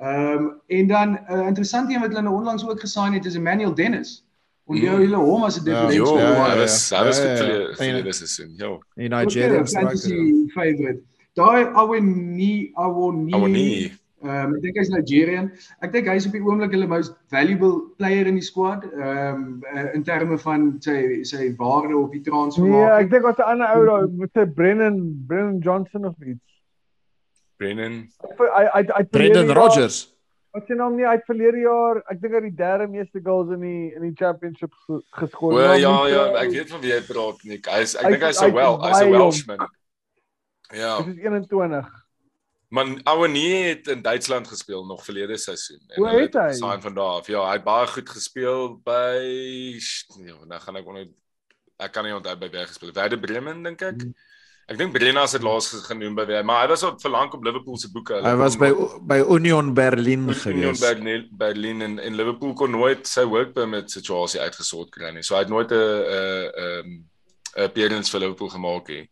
[0.00, 3.24] Ehm um, en dan 'n uh, interessante een wat hulle nou onlangs ook gesign het
[3.28, 4.22] is Emmanuel Dennis.
[4.66, 5.02] Onthou Mm.
[5.04, 6.18] julle hom as 'n Ja, Jo, differential?
[6.18, 6.98] ja, hy ja, was ja.
[6.98, 7.94] hy was Ja, goed ja, vir ja.
[7.94, 8.50] vir die seisoen.
[8.56, 8.80] Jo.
[8.96, 10.48] Die Okay, Nigerian fantasy striker.
[10.56, 11.00] favorite.
[11.36, 13.92] Daai Awoni Awoni Awoni.
[14.26, 15.50] Ehm um, ek dink hy's Nigerian.
[15.86, 18.82] Ek dink hy's op die oomblik hulle most valuable player in die squad.
[18.92, 23.00] Ehm um, uh, in terme van sy sy waarde op die Nee, transfermark.
[23.04, 24.98] ek dink was 'n ander ou daar met sy Brennan
[25.28, 26.42] Brennan Johnson of iets.
[27.56, 28.08] Brennan.
[28.38, 30.12] Hy hy hy Brendan Rodgers.
[30.56, 33.50] Wat sy naam nie uit verlede jaar, ek dink hy het die derde meeste goals
[33.52, 35.52] in die in die championship ge- geskoor.
[35.52, 37.66] Maar ja met, ja, uh, ek weet van wie jy praat Nick.
[37.68, 39.58] Hy is ek Hy- dink hy's hy 'n wel, is hy's 'n Welshman.
[40.74, 42.05] Ja, Dit is 21.
[42.68, 45.82] Man Awani het in Duitsland gespeel nog verlede seisoen.
[45.88, 46.52] En Hoe het hy?
[46.52, 47.26] Sign van daar af.
[47.26, 49.22] Ja, hy het baie goed gespeel by
[50.24, 51.06] ja, nou gaan ek onder
[51.76, 52.96] ek kan nie onthou by wie hy gespeel het.
[52.96, 54.00] Werder Bremen dink ek.
[54.02, 54.14] Hmm.
[54.66, 57.44] Ek dink Brenna het laas genoem by wie, maar hy was op vir lank op
[57.46, 58.16] Liverpool se boeke.
[58.24, 58.72] Hy was by
[59.06, 60.80] by Union Berlin Union gewees.
[60.82, 65.22] Berlin, Berlin en, en Liverpool kon nooit sy work permit situasie uitgesort kry nie.
[65.22, 66.96] So hy het nooit 'n 'n 'n
[67.54, 69.06] 'n appearance vir Liverpool gemaak nie.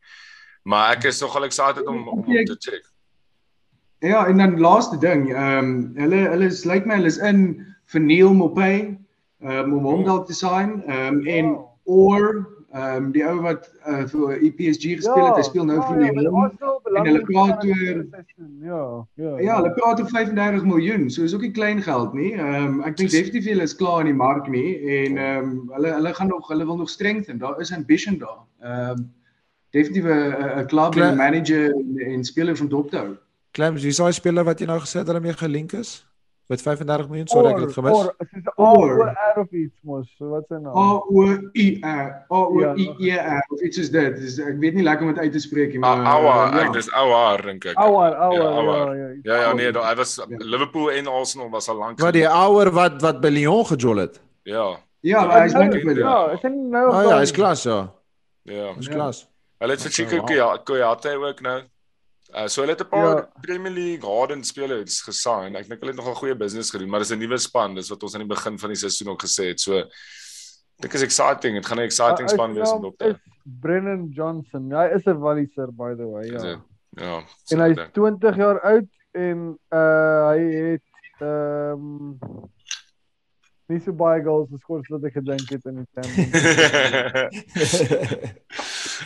[0.64, 2.82] Maar ek is nogal excited om om, om te check.
[4.04, 7.44] Ja, en dan laaste ding, ehm um, hulle hulle is lyk my hulle is in
[7.92, 8.74] vir Neil Mopay
[9.40, 10.04] ehm um, om hom Oh.
[10.10, 10.82] dalk te sign.
[10.86, 12.26] Ehm um, en or
[12.74, 16.10] ehm um, die ou wat uh, vir EPSG gespeel het, hy speel nou vir ja,
[16.12, 16.50] die Lyon.
[16.98, 18.04] en hulle praat oor-
[18.60, 18.82] ja,
[19.24, 19.32] ja.
[19.46, 21.10] Ja, hulle praat oor 35 miljoen.
[21.10, 22.32] So is ook nie klein geld nie.
[22.34, 25.70] Ehm um, ek dink definitief hulle is klaar in die mark nie en ehm um,
[25.78, 27.38] hulle hulle gaan nog hulle wil nog strengthen.
[27.38, 28.40] Daar is ambition daar.
[28.60, 29.10] Ehm um,
[29.70, 31.12] definitief 'n 'n klub en Klaar.
[31.12, 33.14] 'n manager en, en speler van dop te hou.
[33.54, 36.00] Clems, wie is daai speler wat jy nou gesê het hulle mee gelink is?
[36.52, 37.92] Met 35 miljoen, sorry ek het dit gemis.
[37.96, 38.90] Or, dit is Or.
[39.00, 40.10] or R of iets mos.
[40.18, 40.74] So wat sy naam?
[40.76, 41.22] A O
[41.56, 42.74] I R A O Ja.
[42.76, 44.18] I E R of iets soos dit.
[44.20, 46.66] Dis ek weet nie lekker om dit uit te spreek nie, maar Aua, ja.
[46.66, 47.78] ek dis Aua dink ek.
[47.80, 48.96] Ouer, ouer, Ja, ja, Aouar.
[48.98, 49.08] ja.
[49.24, 52.00] Ja ja nee, daar hy was Liverpool en Arsenal was al lank.
[52.04, 54.20] Wat die ouer wat wat by Lyon gejol het.
[54.44, 54.66] Ja.
[55.00, 57.62] Ja, maar hy's Nou- nou met Ja, is hy nie nou Ah ja, hy's klas
[57.64, 57.88] ja.
[58.44, 58.74] Ja.
[58.74, 58.92] Hy's Ja.
[58.94, 59.26] klas.
[59.60, 60.20] Hulle het vir Chico
[60.64, 61.60] Koyate ook nou.
[62.34, 63.28] Uh, so hulle het 'n paar Ja.
[63.40, 65.54] Premier League hardened spelers gesign.
[65.56, 68.02] Ek dink hulle het nogal goeie business gedoen, maar dis 'n nuwe span, dis wat
[68.02, 69.60] ons aan die begin van die seisoen ook gesê het.
[69.60, 69.84] So
[70.80, 71.54] dink is exciting.
[71.54, 73.16] Dit gaan 'n exciting span wees om op te.
[73.44, 74.72] Brennan Johnson.
[74.72, 76.48] Hy is 'n Walliser by the way, Is ja.
[76.48, 76.58] dit?
[76.90, 77.22] Ja.
[77.48, 77.92] En hy's dink.
[77.92, 80.38] 20 jaar oud en uh hy
[80.72, 80.82] het
[81.20, 82.12] ehm
[83.68, 86.34] nie so baie goals geskor as wat ek gedink het in die Champions.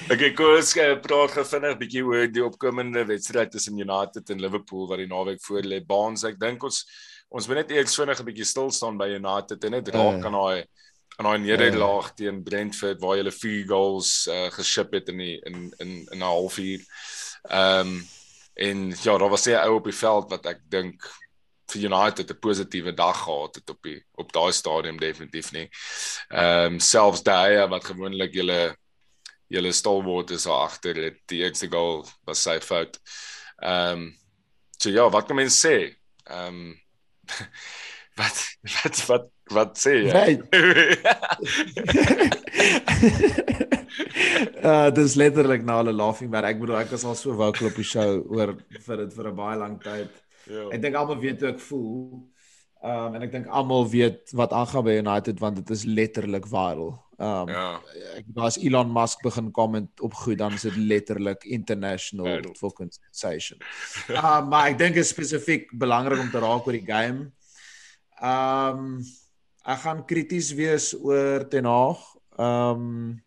[0.12, 4.30] okay, kom ons uh, praat gou vinnig 'n bietjie oor die opkomende wedstryd tussen United
[4.30, 5.78] en Liverpool wat die naweek voor lê.
[5.84, 6.82] Baans, ek dink ons
[7.28, 10.38] ons moet net eers vinnig 'n bietjie stil staan by United en net raak aan
[10.38, 10.64] daai
[11.18, 15.72] aan daai nederlaag teen Brentford waar hulle 4 goals uh, geship het in die in
[15.78, 16.80] in in 'n halfuur.
[17.50, 18.06] Ehm um,
[18.58, 21.04] en ja, daar was 'n ou op die veld wat ek dink
[21.72, 25.68] vir United 'n positiewe dag gehad het op die op daai stadium definitief nie.
[26.28, 28.76] Ehm um, selfs daai wat gewoonlik julle
[29.48, 33.00] julle stalwart is agter dit die eerste goal was sy fout.
[33.62, 34.16] Ehm um,
[34.78, 35.96] so ja, wat kan mens sê?
[36.30, 36.80] Ehm um,
[38.20, 38.36] wat
[38.82, 40.30] wat wat wat sê jy?
[44.62, 47.76] uh dis letterlik nou 'n laughing maar ek bedoel ek was al so wokel op
[47.76, 48.56] die show oor
[48.86, 50.27] vir dit vir 'n baie lang tyd.
[50.48, 50.68] Ja.
[50.72, 52.22] Ek dink almal weet hoe ek voel.
[52.78, 56.92] Um en ek dink almal weet wat aangaan by United want dit is letterlik viral.
[57.18, 57.68] Um ja.
[58.20, 63.58] ek as Elon Musk begin comment op goed dan is dit letterlik international fucking sensation.
[64.14, 67.32] Uh maar ek dink is spesifiek belangrik om te raak oor die game.
[68.22, 69.00] Um
[69.68, 72.04] ek gaan krities wees oor Ten Hag.
[72.38, 73.18] Um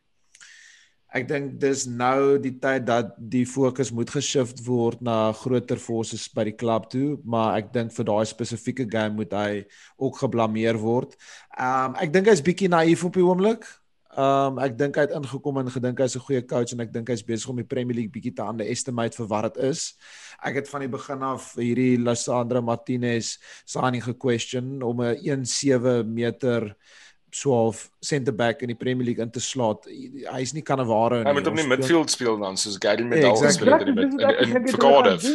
[1.11, 6.29] ek dink dis nou die tyd dat die fokus moet geshift word na groter forces
[6.31, 9.65] by die klub toe, maar ek dink vir daai spesifieke game moet hy
[9.99, 11.17] ook geblameer word.
[11.59, 13.67] Um ek dink hy's bietjie naïef op die oomblik.
[14.15, 17.11] Um ek dink hy het ingekom en gedink hy's 'n goeie coach en ek dink
[17.11, 19.95] hy's besig om die Premier League bietjie te underestimate vir wat dit is.
[20.43, 26.75] Ek het van die begin af hierdie Lissandro Martinez signing gequestion om 'n 1.7 meter
[27.31, 29.87] so half center back in die Premier League in te slaat.
[29.87, 31.29] Hy's nie kanneware nie.
[31.29, 33.71] Hy moet op die midfield speel dan soos Gary Medal yeah, exactly.
[33.71, 35.27] speel in die in Cardiff.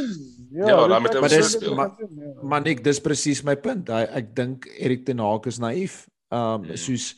[0.50, 1.74] Ja, ja dan moet hy speel.
[1.74, 1.96] Maar,
[2.42, 3.90] maar Nick, dis presies my punt.
[3.92, 6.04] Hy, ek dink Erik ten Hag is naïef.
[6.34, 6.78] Um mm.
[6.80, 7.14] soos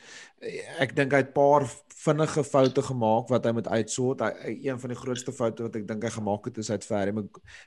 [0.79, 1.65] ek dink hy het paar
[1.99, 4.23] vinnige foute gemaak wat hy moet uitsort.
[4.23, 6.87] Hy een van die grootste foute wat ek dink hy gemaak het is hy het
[6.87, 7.25] vir Harry,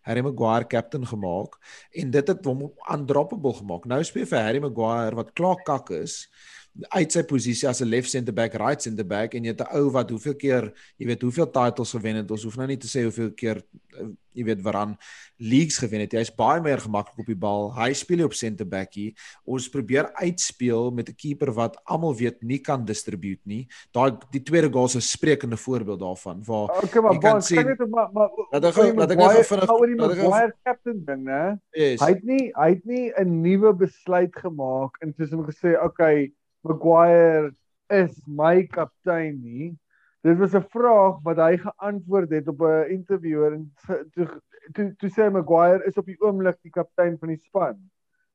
[0.07, 1.57] Harry Maguire captain gemaak
[1.99, 3.88] en dit het hom undroppable gemaak.
[3.91, 6.24] Nou speel vir Harry Maguire wat klaar kak is
[6.72, 9.76] uit sy posisie as 'n left center back, right center back en jy het 'n
[9.76, 12.32] ou wat hoeveel keer, jy weet, hoeveel titles gewen het.
[12.32, 13.63] Ons hoef nou nie te sê hoeveel keer
[13.97, 14.97] eh, jy weet waaraan
[15.38, 16.13] leagues gewen het.
[16.13, 17.72] Hy's baie meer gemaklik op die bal.
[17.76, 19.13] Hy speel op center backie.
[19.43, 23.67] Ons probeer uitspeel met 'n keeper wat almal weet nie kan distribute nie.
[23.91, 27.65] Daai die tweede goal is 'n sprekende voorbeeld daarvan waar okay, maar, jy kan sien
[27.65, 31.59] dat maar maar dat ek dat ek nou vinnig oor die Maguire captain ding, né?
[31.72, 31.99] Yes.
[31.99, 36.32] Hy het nie hy het nie 'n nuwe besluit gemaak en soos hom gesê, okay,
[36.64, 37.51] Maguire
[37.89, 39.78] is my kaptein nie.
[40.24, 43.74] Dit was 'n vraag wat hy geantwoord het op 'n interviewer en
[44.14, 44.28] toe
[44.74, 47.78] toe toe sê Maguire is op die oomblik die kaptein van die span.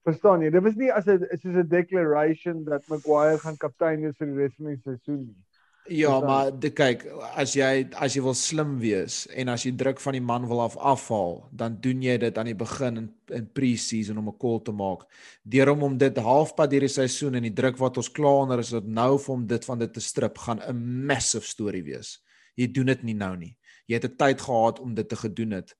[0.04, 0.50] Verstaan jy?
[0.50, 4.36] Dit was nie as 'n soos 'n declaration dat Maguire gaan kaptein wees vir die
[4.36, 5.44] res van die seisoen nie.
[5.88, 7.04] Ja, maar de, kyk,
[7.38, 10.60] as jy as jy wil slim wees en as jy druk van die man wil
[10.64, 14.60] af afhaal, dan doen jy dit aan die begin in, in pre-season om 'n call
[14.66, 15.06] te maak.
[15.44, 18.74] Deur om om dit halfpad hierdie seisoen en die druk wat ons klaar onder is,
[18.74, 22.18] dat nou vir hom dit van dit te strip gaan 'n massive storie wees.
[22.56, 23.56] Jy doen dit nie nou nie.
[23.86, 25.76] Jy het 'n tyd gehad om dit te gedoen het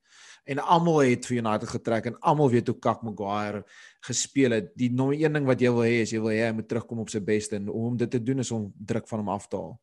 [0.46, 3.64] en almal het vir United getrek en almal weet hoe Kak Maguire
[4.06, 4.72] gespeel het.
[4.78, 7.02] Die nommer 1 ding wat jy wil hê is jy wil hê hy moet terugkom
[7.02, 9.58] op sy beste en om dit te doen is om druk van hom af te
[9.58, 9.74] haal.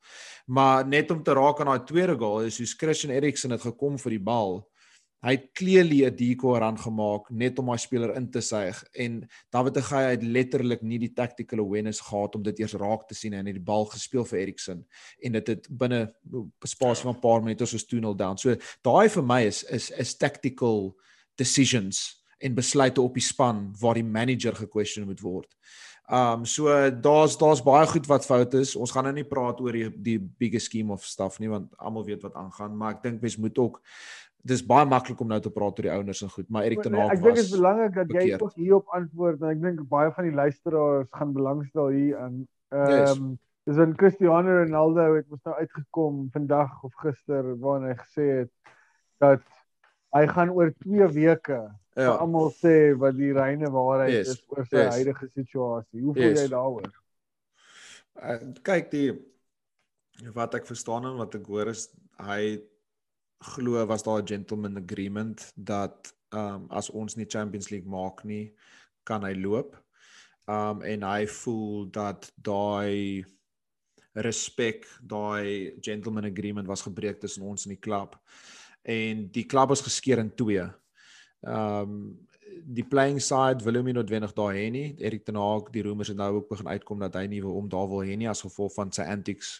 [0.47, 3.99] Maar net om te raak aan daai tweede goal is soos Christian Eriksen het gekom
[3.99, 4.61] vir die bal
[5.23, 9.29] hy het clearly 'n decoy run gemaak net om hy speler in te suig en
[9.49, 13.15] David de Gea het letterlik nie die tactical awareness gehad om dit eers raak te
[13.15, 14.85] sien en hy het die bal gespeel vir Eriksen
[15.23, 16.13] en dit het binne
[16.63, 18.37] spasie van 'n paar minute soos 2-0 down.
[18.37, 20.95] So daai vir my is is is tactical
[21.35, 25.55] decisions en besluite op die span waar die manager gequestion moet word.
[26.11, 28.75] Um so daar's daar's baie goed wat fout is.
[28.75, 32.03] Ons gaan nou nie praat oor die die bigger scheme of stuff nie want almal
[32.03, 33.79] weet wat aangaan, maar ek dink mens moet ook
[34.43, 36.97] dis baie maklik om nou te praat oor die ouers en goed, maar Erik ten
[36.99, 39.85] Hag was Ek dink dit is belangrik dat jy ook hierop antwoord en ek dink
[39.91, 43.33] baie van die luisteraars gaan belangstel hier aan ehm um,
[43.63, 48.51] dis en Cristiano Ronaldo het mos nou uitgekom vandag of gister waar hy gesê het
[49.23, 49.45] dat
[50.13, 51.61] hy gaan oor 2 weke
[51.95, 52.15] ja.
[52.17, 54.33] almal sê wat die reine waarheid yes.
[54.35, 54.97] is oor sy yes.
[54.97, 56.01] huidige situasie.
[56.01, 56.41] Hoe voel yes.
[56.41, 56.91] jy daaroor?
[58.19, 58.37] Uh,
[58.67, 59.07] kyk die
[60.35, 61.87] wat ek verstaan en wat ek hoor is
[62.21, 62.59] hy
[63.43, 68.23] glo was daar 'n gentleman agreement dat ehm um, as ons nie Champions League maak
[68.23, 68.53] nie,
[69.03, 69.77] kan hy loop.
[70.45, 73.25] Ehm um, en hy voel dat daai
[74.13, 78.17] respek, daai gentleman agreement was gebreek tussen ons en die klub.
[78.81, 80.67] En die klub is geskeur in twee.
[81.41, 82.27] Ehm um,
[82.63, 84.95] die playing side wil hom nie noodwendig daar hê nie.
[85.01, 87.69] Erik ten Hag, die rumors het nou ook begin uitkom dat hy nie wil om
[87.69, 89.55] daar wil hê nie as gevolg van sy antics.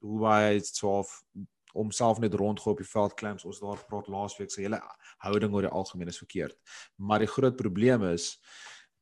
[0.00, 0.58] Hoe hy
[1.74, 3.44] swaaf homself net rondgooi op die veld clams.
[3.44, 4.80] Ons daar praat laasweek sy hele
[5.18, 6.56] houding oor die algemeen is verkeerd.
[6.96, 8.38] Maar die groot probleem is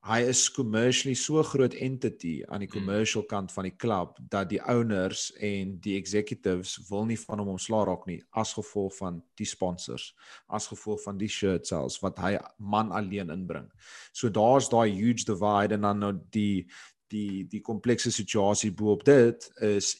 [0.03, 4.59] hy is commercially so groot entity aan die commercial kant van die klub dat die
[4.59, 9.47] owners en die executives wil nie van hom ontslaa raak nie as gevolg van die
[9.47, 10.09] sponsors,
[10.49, 13.71] as gevolg van die shirt sales wat hy man alleen inbring.
[14.13, 16.67] So daar's daai huge divide en dan nou die
[17.13, 19.95] die die komplekse situasie bo op dit is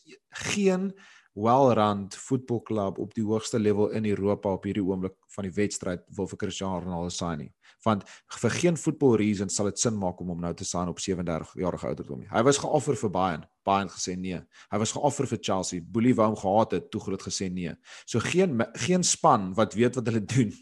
[0.51, 0.91] geen
[1.33, 6.29] well-run voetbalklub op die hoogste level in Europa op hierdie oomblik van die wedstryd wil
[6.29, 7.53] vir Cristiano Ronaldo sign nie.
[7.87, 8.05] Want
[8.37, 11.55] vir geen voetbal reason sal dit sin maak om hom nou te sign op 37
[11.63, 12.29] jarige ouderdom nie.
[12.31, 14.43] Hy was geoffer vir Bayern, Bayern gesê nee.
[14.71, 17.73] Hy was geoffer vir Chelsea, Boelie wou hom gehad het, toe groot gesê nee.
[18.05, 20.53] So geen geen span wat weet wat hulle doen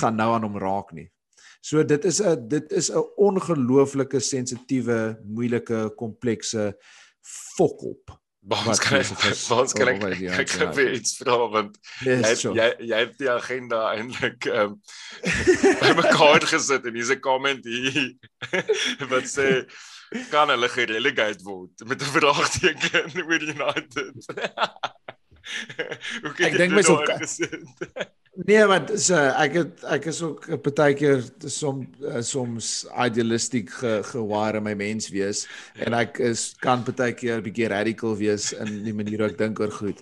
[0.00, 1.10] gaan nou aan hom raak nie.
[1.60, 6.78] So dit is 'n dit is 'n ongelooflike sensitiewe, moeilike, komplekse
[7.20, 9.08] fokop Baans kan ek
[9.48, 13.30] baans kan ek ek kan vir iets vra want yes, jy, jy jy het die
[13.32, 18.14] agenda eintlik ehm um, bymekaar gesit en hier's 'n comment hier
[19.12, 19.48] wat sê
[20.30, 21.84] kan hulle gerelegate word?
[21.84, 24.14] Met 'n vraagteken oor United.
[26.38, 27.04] ek dink mens op
[28.46, 33.98] Nee, want so ek het ek is ook 'n partykeer som eh, soms idealistiek ge,
[34.14, 38.94] geware my mens wees en ek is kan partykeer 'n bietjie radical wees in die
[38.94, 39.98] manier hoe ek dink oor goed.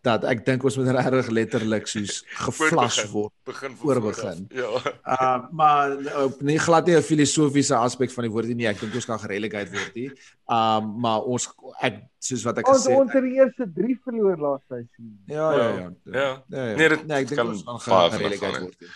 [0.00, 4.48] Dat ek dink ons moet regtig letterlik soos geflas word begin voor begin.
[4.48, 4.80] Ja.
[5.04, 5.92] Uh maar
[6.24, 8.66] op nie glad nie 'n filosofiese aspek van die woord nie.
[8.66, 10.12] Ek dink ons kan gereligheid word hier.
[10.48, 13.00] Um maar ons ek soos wat ek ons, gesê het.
[13.00, 15.10] Ons het die eerste 3 verloor laaste seisoen.
[15.30, 15.88] Ja, ja, ja.
[16.04, 16.28] Ja.
[16.48, 16.76] ja, ja.
[16.78, 18.76] Nee, dit nee, ek dink ons gaan gereligheid word.
[18.80, 18.92] Nie.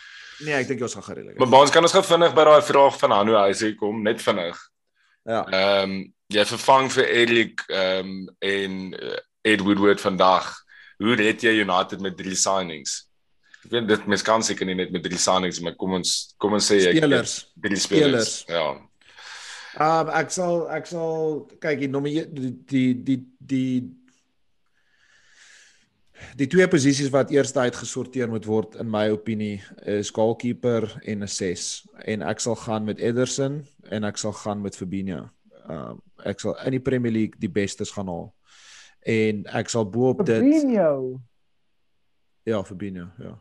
[0.47, 1.41] Nee, ek dink ons gaan gereligheid.
[1.43, 4.63] Maar ons kan ons gou vinnig by daai vraag van Hanu Huisie kom, net vinnig.
[5.29, 5.43] Ja.
[5.45, 5.99] Ehm um,
[6.29, 10.51] jy vervang vir Erik ehm um, en uh, Ed Woodward vandag.
[10.99, 13.05] Hoe red jy United met drie signings?
[13.65, 16.57] Ek weet dit mens kan seker nie net met drie signings, maar kom ons kom
[16.59, 18.39] ons sê jy spelers, drie spelers.
[18.43, 18.45] spelers.
[18.49, 18.88] Ja.
[19.79, 23.69] Ehm um, ek sal ek sal kyk die nommer die die die die
[26.35, 31.31] die twee posisies wat eers uitgesorteer moet word in my opinie is goalkeeper en 'n
[31.31, 35.29] 6 en ek sal gaan met Ederson en ek sal gaan met Fabinho.
[35.69, 38.35] Ehm um, ek sal in die Premier League die bestes gaan haal.
[39.07, 41.21] En ek sal bo op dit Fabinho.
[42.43, 43.39] Ja, Fabinho, ja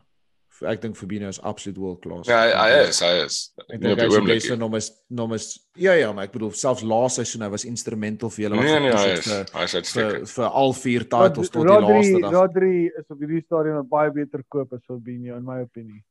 [0.66, 2.26] ek dink Fabinho is absoluut world class.
[2.26, 3.38] Ja, hy, hy is, hy is.
[3.68, 5.42] Ek dink hy is die beste nommer nommer
[5.78, 8.78] Ja ja, maar ek bedoel selfs laaste seisoen hy was instrumental vir julle wat nee,
[8.82, 12.34] nee, hy is, vir, hy is vir, vir al vier titles tot die laaste dag.
[12.34, 16.02] Rodri is op hierdie stadium 'n baie beter koop as Fabinho in my opinie.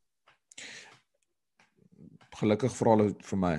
[2.38, 3.56] Gelukkig vir al vir my.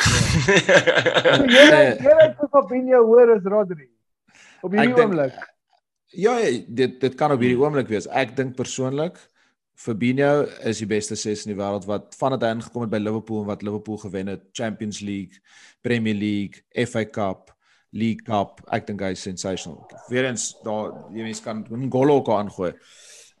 [1.56, 3.88] Jy jy het vir Fabinho hoor as Rodri.
[4.62, 5.42] Op hierdie oomblik.
[6.14, 8.06] Ja, dit dit kan op hierdie oomblik wees.
[8.10, 9.18] Ek dink persoonlik
[9.80, 13.40] Fabinho is die beste ses in die wêreld wat vandat hy ingekom het by Liverpool
[13.40, 15.40] en wat Liverpool gewen het, Champions League,
[15.80, 17.54] Premier League, FA Cup,
[17.96, 18.60] League Cup.
[18.76, 19.86] Ek dink hy is sensational.
[20.12, 22.74] Weerens daar jy mens kan 'n gol ook aangooi.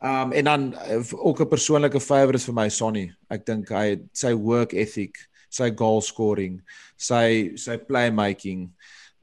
[0.00, 3.12] Um en dan uh, ook 'n persoonlike favourite vir my Sonny.
[3.28, 6.62] Ek dink hy sy work ethic, sy goal scoring,
[6.96, 8.70] sy sy playmaking.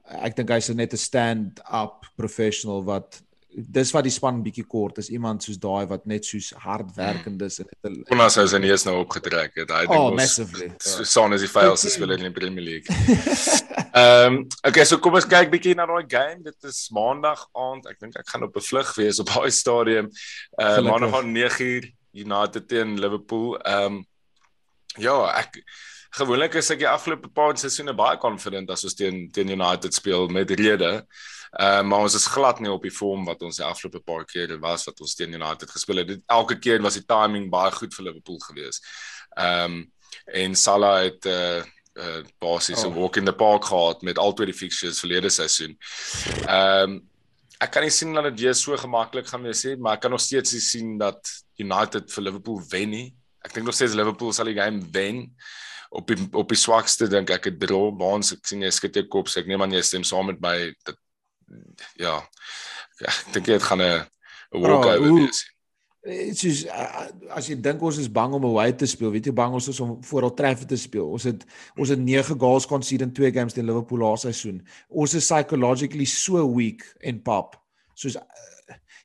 [0.06, 3.22] Ek dink hy's net 'n stand-up professional wat
[3.66, 5.08] dis wat die span bietjie kort is.
[5.14, 8.94] Iemand soos daai wat net soos hardwerkend is en dit Jonas sou sy neus nou
[9.02, 9.72] opgetrek het.
[9.74, 12.86] Hy dink oh, so son as die files is wil in die Premier League.
[13.98, 16.42] Ehm um, okay so kom ons kyk bietjie na daai game.
[16.46, 17.88] Dit is maandag aand.
[17.90, 20.10] Ek dink ek gaan op 'n vlug wees op daai stadium.
[20.60, 23.56] Uh, maandag aan 9uur United teen Liverpool.
[23.64, 24.04] Ehm um,
[24.98, 25.62] ja ek
[26.18, 30.28] gewoonlik is ek die afgelope paar seisoene baie confident as ons teen teen United speel
[30.32, 31.02] met rede
[31.52, 34.58] Uh, maar ons is glad nie op die vorm wat ons die afgelope paar kere
[34.60, 36.20] was wat ons teen United gespeel het.
[36.26, 38.84] Elke keer was die timing baie goed vir Liverpool geweest.
[39.36, 39.86] Ehm um,
[40.32, 41.60] en Salah het uh,
[42.00, 42.96] uh, basies 'n oh.
[42.96, 45.76] walk in the park gehad met al twee die fixtures verlede seisoen.
[46.46, 46.98] Ehm um,
[47.58, 50.10] ek kan nie sien dat dit weer so gemaklik gaan wees nie, maar ek kan
[50.10, 51.18] nog steeds sien dat
[51.58, 53.14] United vir Liverpool wen nie.
[53.42, 55.24] Ek dink nog steeds Liverpool sal die game wen
[55.90, 59.06] op die op die swakste dink ek het draw baans ek sien jy skud jou
[59.08, 60.98] kop sê ek neem aan jy stem saam met my dat
[61.96, 62.18] ja,
[63.04, 64.06] ek dink dit gaan 'n
[64.50, 65.44] walkover wees.
[66.08, 66.62] Dit is
[67.34, 69.80] as jy dink ons is bang om away te speel, weet jy bang ons is
[69.80, 71.08] om voor al Trafford te speel.
[71.10, 71.44] Ons het
[71.76, 74.62] ons het 9 goals conceded in twee games teen Liverpool laaste seisoen.
[74.88, 77.58] Ons is psychologically so weak en pap.
[77.94, 78.16] Soos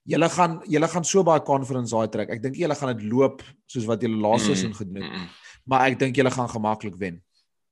[0.03, 2.29] julle gaan julle gaan so baie confidence daai trek.
[2.29, 5.09] Ek dink julle gaan dit loop soos wat julle laaste mm, seisoen gedoen het.
[5.11, 5.29] Mm, mm.
[5.65, 7.21] maar ek dink julle gaan gemaklik wen.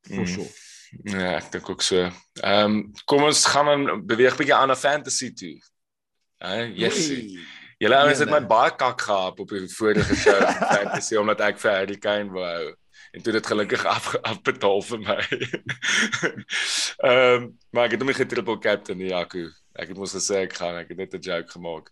[0.07, 0.27] For Mm.
[0.27, 0.49] sure.
[0.91, 2.09] Ja, ek dink ook so.
[2.41, 5.55] Ehm um, kom ons gaan dan beweeg bietjie aan na fantasy toe.
[6.43, 7.07] Hè, yes.
[7.09, 7.39] Oei.
[7.81, 10.41] Julle ouens het my baie kak gehad op die vorige show
[10.75, 12.75] fantasy omdat ek vir Harry Kane wou
[13.11, 15.21] en toe dit gelukkig af afbetaal vir my.
[17.07, 19.47] Ehm um, maar ek het hom nie getriple captain nie, Jaco.
[19.73, 21.89] Ek het mos gesê ek gaan, ek het net 'n joke gemaak.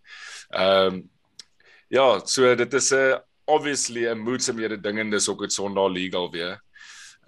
[0.52, 1.02] Ehm um,
[1.89, 6.60] ja, so dit is 'n obviously 'n moedsame dingende sokker Sondag league alweer.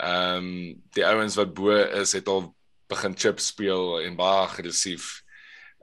[0.01, 2.47] Ehm um, die ouens wat bo is het al
[2.89, 5.21] begin chips speel en baie aggressief.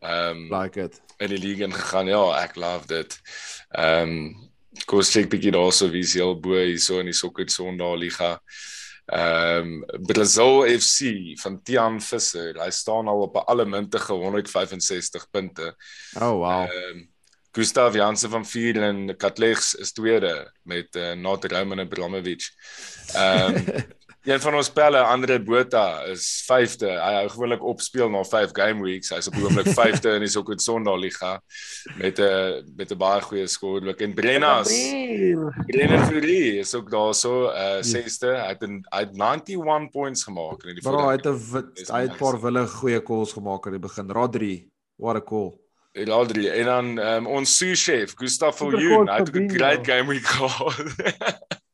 [0.02, 1.00] Ehm um, Like it.
[1.18, 2.06] in die league ingegaan.
[2.10, 3.18] Ja, ek love dit.
[3.70, 4.50] Ehm um,
[4.86, 8.38] kom ons check bietjie daarso wie se al bo hierso in die Sokker Sondag liga.
[9.08, 12.58] Ehm um, Brazil FC van Tian Visser.
[12.60, 15.74] Hy staan al op 'n allemintige 165 punte.
[16.20, 16.66] Oh wow.
[16.66, 17.08] Ehm um,
[17.52, 22.50] Gustav Jansen van Vier en Katlegs is tweede met uh, Nat Roman Abramovic.
[23.14, 23.64] Ehm um,
[24.24, 26.88] een van ons pelle, Andre Botha, is 5de.
[26.88, 29.12] Hy hou gewoonlik opspeel na 5 game weeks.
[29.14, 31.40] Hy's op die oomblik 5de in die Sokker Sondag liga
[31.96, 33.86] met 'n met 'n baie goeie skoor.
[33.88, 34.72] En Brennas,
[35.66, 38.34] Brennan Fury is ook daarso, uh 6de.
[38.34, 41.26] Hy het een, hy het 91 points gemaak in die Bro, hy het.
[41.26, 44.10] 'n hy het 'n paar wille goeie calls gemaak aan die begin.
[44.10, 45.58] Rodri, what a call.
[45.92, 50.08] Rodri en dan um, ons sous chef Gustav Viljoen, hy het ook 'n great game
[50.08, 50.76] week gehad.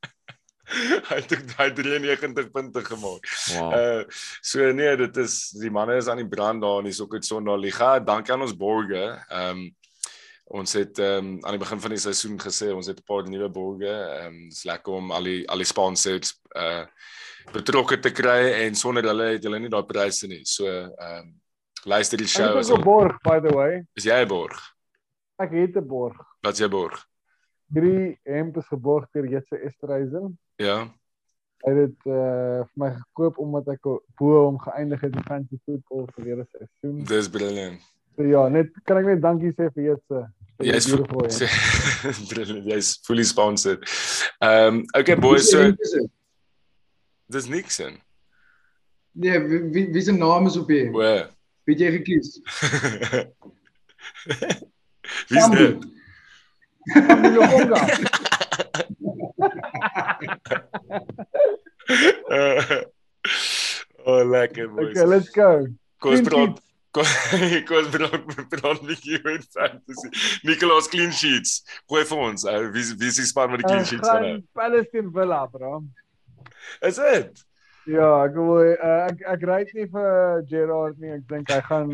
[1.09, 3.29] hy het ook daai 93 punte gemaak.
[3.55, 3.73] Wow.
[3.73, 4.03] Uh
[4.41, 7.59] so nee, dit is die manne is aan die brand daar in die Sokker Sondag
[7.63, 7.99] Liga.
[8.01, 9.05] Dankie aan ons borge.
[9.29, 9.65] Ehm um,
[10.45, 13.29] ons het ehm um, aan die begin van die seisoen gesê ons het 'n paar
[13.29, 13.95] nuwe borge.
[13.95, 16.85] Ehm um, dis lekker om al die al die sponsors uh
[17.53, 20.45] betrokke te kry en sonder hulle het hulle nie daai pryse nie.
[20.45, 21.33] So ehm um,
[21.85, 23.83] luister die show Ek is 'n borg by the way.
[23.97, 24.57] is jy 'n borg.
[25.39, 26.17] Ek het 'n borg.
[26.43, 27.05] Wat is jy borg?
[27.75, 30.39] Hierdie hemp is geborg deur Jetse Esterhuizen.
[30.57, 30.77] Ja.
[31.65, 33.83] Hy het dit uh vir my gekoop omdat ek
[34.21, 37.05] bo hom geëindig het in fantasy football verlede seisoen.
[37.09, 37.81] Dis brilliant.
[38.17, 40.27] So ja, net kan ek net dankie sê vir vir
[40.61, 42.29] die Jy's beautiful hemp.
[42.31, 42.67] brilliant.
[42.69, 43.81] Jy's fully sponsored.
[44.45, 45.73] Ehm um, okay boys, so
[47.33, 47.97] dis niks in.
[49.15, 50.93] Nee, wie wie, wie se naam is op hier?
[50.93, 51.15] O.
[51.65, 52.39] Wie het jy gekies?
[55.29, 55.57] Wie's Sambu.
[55.57, 55.85] dit?
[57.23, 58.23] Milonga.
[64.07, 64.97] Oh lekker boys.
[64.97, 65.67] Okay, let's go.
[65.99, 66.61] Clean praat
[66.95, 70.09] ons praat praat bietjie oor fantasy.
[70.47, 71.65] Nicolas clean sheets.
[71.91, 72.45] Gooi vir ons.
[72.47, 75.83] Uh, wie wie is die span met die clean Ek sheets gaan Palestine Villa, bro.
[76.87, 77.43] Is dit?
[77.91, 81.13] Ja, ek wil uh, ek ek ry nie vir Gerard nie.
[81.17, 81.91] Ek dink hy gaan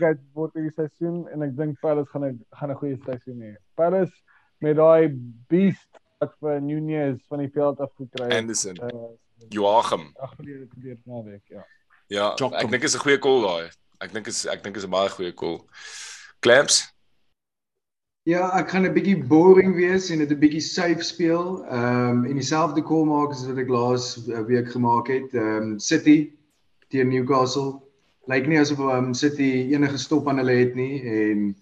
[0.00, 3.56] kyk word hierdie seisoen en ek dink Palace gaan 'n gaan 'n goeie seisoen hê.
[3.76, 4.14] Palace
[4.62, 5.10] met daai
[5.50, 8.38] beast wat vir Nunez van die veld af gekry het.
[8.38, 8.78] Anderson.
[8.78, 9.10] Uh,
[9.50, 10.10] Joachim.
[10.22, 11.66] ag gelede gebeur naweek, ja.
[12.06, 12.58] Ja, Joachim.
[12.58, 13.70] ek dink is 'n goeie call daai.
[14.04, 15.64] Ek dink is ek dink is 'n baie goeie call.
[16.40, 16.82] Clamps?
[18.22, 21.64] Ja, ek gaan 'n bietjie boring wees en dit 'n bietjie safe speel.
[21.66, 25.34] Ehm um, en dieselfde call maak as wat ek laas uh, week gemaak het.
[25.34, 26.32] Ehm um, City
[26.88, 27.80] teen Newcastle.
[28.30, 31.56] Lyk nie asof ehm um, City enige stop aan hulle het nie en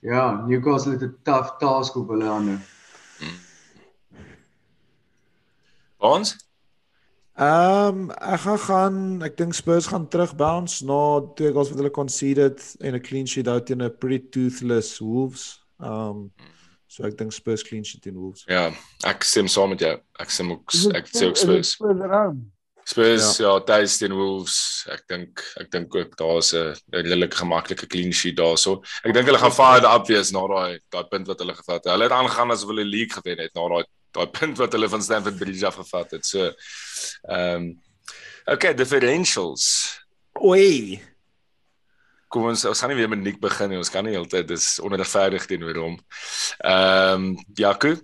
[0.00, 2.58] ja, Newcastle het 'n tough task op hulle hande.
[6.02, 6.36] Ons?
[7.38, 11.78] Ehm um, ek gaan gaan ek dink Spurs gaan terug bounce na twee goals wat
[11.80, 15.62] hulle conceded en 'n clean sheet hou teen 'n pretty toothless Wolves.
[15.80, 16.32] Ehm um,
[16.86, 18.42] so ek dink Spurs clean sheet teen Wolves.
[18.46, 18.72] Ja,
[19.06, 19.94] ek stem saam met jou.
[20.18, 21.78] Ek stem ook ek sê ook Spurs.
[22.84, 24.84] Spurs ja, ja tuis teen Wolves.
[24.90, 28.82] Ek dink ek dink ook daar's 'n redelike gemaklike clean sheet daarso.
[29.04, 31.92] Ek dink hulle gaan fired up wees na daai daai punt wat hulle gevat het.
[31.94, 35.02] Hulle het aangegaan asof hulle league gewen het na daai daai punt wat hulle van
[35.02, 36.26] Stamford Bridge af gevat het.
[36.26, 36.50] So
[37.22, 37.72] ehm um,
[38.44, 39.66] okay, differentials.
[40.44, 41.00] Oei.
[42.32, 43.80] Kom ons ons gaan nie weer met Nick begin nie.
[43.80, 46.00] Ons kan nie heeltyd dis onregverdig teenoor hom.
[46.60, 47.96] Ehm um, Jaco,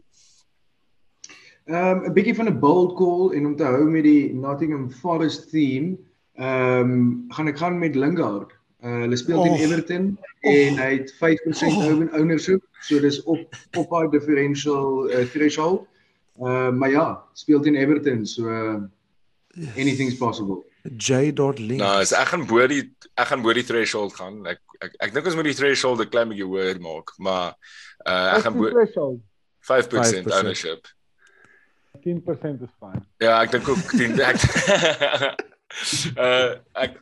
[1.69, 4.91] Ehm um, 'n bietjie van 'n bold call en om te hou met die Nottingham
[4.91, 5.99] Forest team,
[6.35, 8.57] ehm um, gaan ek gaan met Lingard.
[8.81, 9.61] Uh, hulle speel teen Och.
[9.61, 11.85] Everton en hy het 5% Och.
[11.85, 15.87] own ownership, so dis op op haar differential uh, threshold.
[16.39, 18.80] Uh, maar ja, speel teen Everton, so uh,
[19.76, 20.64] anything's possible.
[20.97, 21.32] J.
[21.57, 21.80] Link.
[21.80, 22.84] nou, as ek gaan bo die
[23.18, 24.39] ek gaan bo die threshold gaan.
[24.47, 27.59] Ek ek, ek dink ons moet die threshold 'n klein bietjie hoër maak, maar
[28.07, 29.20] uh, ek gaan bo threshold?
[29.68, 30.32] 5% 5%.
[30.32, 30.86] ownership.
[32.07, 33.03] 10% is fine.
[33.18, 34.39] Ja, ek dink ook 10 ek
[36.24, 36.95] uh ek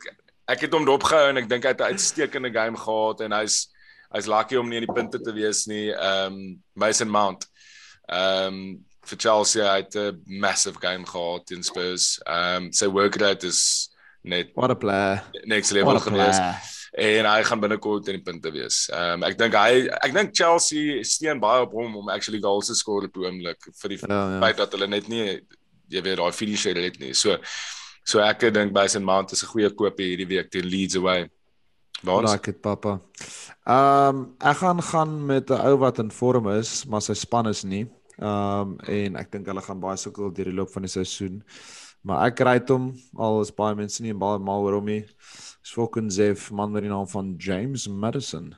[0.47, 3.69] ek het hom dopgehou en ek dink hy het 'n uitstekende game gehad en hy's
[4.15, 5.93] hy's lucky om nie in die punte te wees nie.
[5.93, 7.47] Ehm um, Mason Mount.
[8.07, 12.19] Ehm um, vir Chelsea hy het 'n massive game gehad teen Spurs.
[12.25, 13.89] Ehm um, sy work rate is
[14.23, 15.23] net What a player.
[15.45, 16.39] next level gewees
[16.97, 18.89] en hy gaan binnekort in die punte wees.
[18.91, 22.67] Ehm um, ek dink hy ek dink Chelsea steun baie op hom om actually goals
[22.67, 24.39] te skoor op oomblik vir die Ja, ja.
[24.39, 25.41] feit dat hulle net nie
[25.89, 27.13] jy weet daai finisher het nie.
[27.13, 27.37] So
[28.03, 31.29] so ek dink Mason Mount is 'n goeie koop hierdie week teen Leeds away.
[32.03, 33.01] Is Like it papa.
[33.65, 37.47] Ehm um, ek gaan gaan met 'n ou wat in vorm is, maar sy span
[37.47, 37.87] is nie.
[38.19, 41.43] Um, en ek dink hulle gaan baie sukkel deur die loop van die seisoen.
[42.07, 45.03] Maar ek ry hom al is baie mense nie baie mal oor hom nie.
[45.63, 48.55] Is fucking Zev man met die naam van James Madison.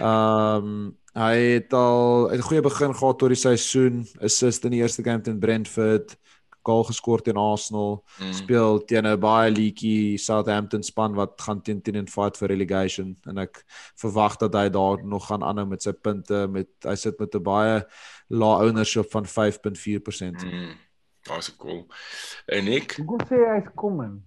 [0.00, 5.02] Um, hy het al 'n goeie begin gehad tot die seisoen, assist in die eerste
[5.02, 6.16] game teen Brentford,
[6.64, 8.32] goal geskor teen Arsenal Mm.
[8.32, 13.16] speel teen 'n baie leaky Southampton span wat gaan teen teen en fight vir relegation
[13.26, 13.64] en ek
[13.96, 17.42] verwag dat hy daar nog gaan aanhou met sy punte met hy sit met 'n
[17.42, 17.84] baie
[18.32, 20.44] lae ownership van 5.4%.
[20.46, 20.74] Mm.
[21.22, 21.86] Daar's cool.
[22.46, 24.22] En ek Hoe sê hy's kommen?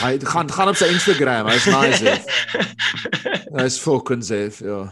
[0.00, 2.12] Hy gaan gaan op sy Instagram, hy's nice.
[3.58, 4.86] Hy's fucking safe, ja.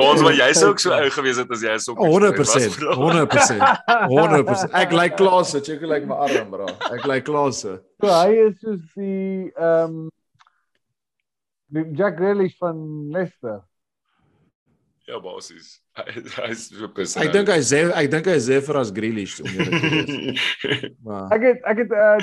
[0.00, 2.78] ons maar jy sou ook so ou gewees het as jy so 100%.
[2.96, 3.64] 100%.
[4.12, 4.76] 100%.
[4.80, 6.68] Ek lyk klaas, check ek lyk my arm, bro.
[6.94, 7.64] Ek lyk klaas.
[7.66, 10.06] So hy is soos die ehm um,
[11.98, 12.78] Jack Grealish van
[13.12, 13.58] Leicester.
[15.08, 15.78] Ja, bosses.
[15.96, 17.22] Hy is so pissig.
[17.24, 20.42] Ek dink hy sê ek dink hy sê vir as Grealish om eerlik te wees.
[21.06, 22.18] Maar Ek het ek het uh,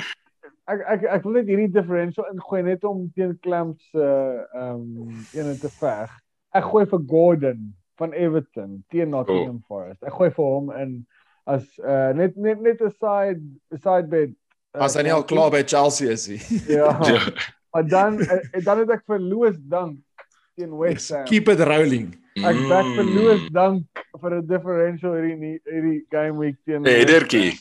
[0.70, 5.10] ek ek ek wil net hierdie differential ingooi net om teen Clamp se ehm um,
[5.34, 6.14] ene te veg.
[6.54, 7.64] Ek gooi vir Gordon
[7.98, 10.02] van Everton teen Nottingham Forest.
[10.06, 10.94] Ek gooi vir hom in
[11.50, 13.42] as uh, net net net 'n side
[13.82, 14.30] side bet.
[14.76, 16.38] uh, as hy nie al klaar by Chelsea is nie.
[16.78, 16.92] Ja.
[17.02, 17.18] Ja.
[17.74, 19.98] Maar dan uh, dan het ek vir Lewis Dunk
[20.54, 21.26] teen West Ham.
[21.26, 22.14] Keep it rolling.
[22.36, 23.14] Ek back vir Mm.
[23.16, 23.84] Lewis Dunk
[24.20, 27.54] vir 'n differential hierdie hierdie game week teen Edertjie.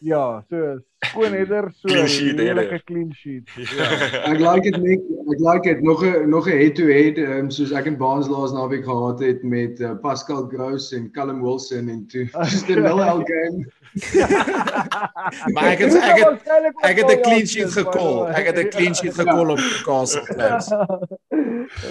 [0.00, 0.78] Ja, so
[1.10, 2.82] skoon header, so Clean sheet heerlike header.
[2.86, 3.48] clean sheet.
[4.30, 5.00] Ek like dit net
[5.34, 8.28] ek like dit nog 'n nog 'n head to head um, soos ek en Baans
[8.28, 12.78] laas naweek gehad het met uh, Pascal Gross en Callum Wilson en toe just 'n
[12.82, 13.66] nil out game.
[15.54, 16.48] Maar ek het ek het
[16.82, 18.28] ek het 'n clean sheet gekol.
[18.28, 20.70] Ek het 'n clean sheet gekol op Newcastle Clams.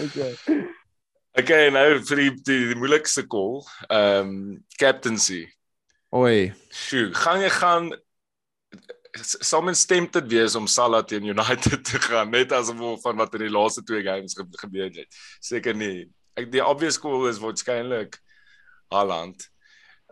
[0.08, 0.34] Okay.
[1.38, 3.61] Okay, nou vir die die, die moeilikste call.
[3.89, 5.43] Ehm um, captaincy.
[6.15, 6.53] Oi.
[6.73, 7.91] Sjoe, gaan jy gaan
[9.17, 13.17] sal mens stem dit wees om Salah teen United te gaan net as gevolg van
[13.17, 15.19] wat in die laaste twee games ge gebeur het.
[15.41, 16.07] Seker nie.
[16.38, 18.17] Ek die obvious call is waarskynlik
[18.93, 19.47] Haaland.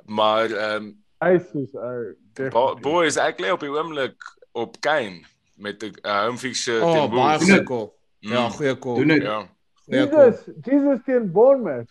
[0.05, 0.91] Maar ehm
[1.26, 2.13] um, soos ou.
[2.51, 4.21] Bo- boys, ek lê op die oomblik
[4.53, 5.23] op Kane
[5.57, 7.45] met 'n uh, home fixture Oh, teen baie Wolves.
[7.49, 7.91] goeie call.
[8.19, 8.95] Ja, Mm, goeie call.
[8.95, 9.21] Doen dit.
[9.23, 9.55] Ja.
[9.88, 10.32] Goeie call.
[10.32, 11.90] Jesus, Jesus teen Bournemouth.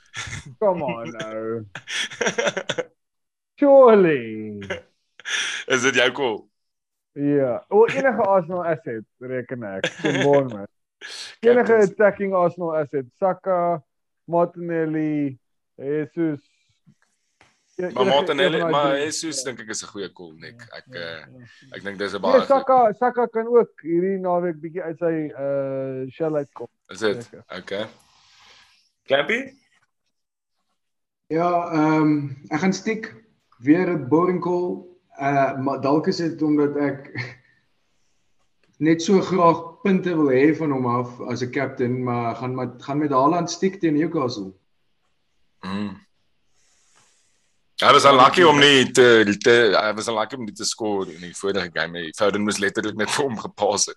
[0.61, 1.65] Come on nou.
[3.59, 4.61] Surely.
[5.69, 6.41] is dit jou call?
[7.15, 10.71] Ja, o enige Arsenal asset reken ek teen Bournemouth.
[11.45, 13.83] Enige attacking Arsenal asset, Saka,
[14.27, 15.39] Martinelli,
[15.79, 16.41] Jesus.
[17.77, 18.99] Ja, Maar Martinelli, maar.
[18.99, 20.62] Jesus dink ek is 'n goeie call, Nick.
[20.70, 21.47] Ek Ja, uh, ja.
[21.75, 25.14] ek dink dis 'n Nee, baie Saka, Saka kan ook hierdie naweek bietjie uit sy
[25.35, 26.68] uh shell uitkom.
[26.89, 27.31] Is dit?
[27.59, 27.87] Okay.
[29.11, 29.41] Campy?
[31.27, 33.11] Ja, ehm um, ek gaan stiek
[33.59, 34.87] weer 'n boring call.
[35.18, 37.11] Uh maar dalk is dit omdat ek
[38.87, 42.83] net so graag punte wil hê van hom af as 'n captain, maar gaan met
[42.83, 44.55] gaan met Haaland stiek teen Newcastle.
[45.66, 46.04] Mm.
[47.83, 51.20] Hy was unlucky om nie te te hy was unlucky om nie te score in
[51.25, 51.93] die vorige game.
[51.99, 52.12] nie.
[52.14, 53.97] Foden moes letterlik net vir hom gepas het.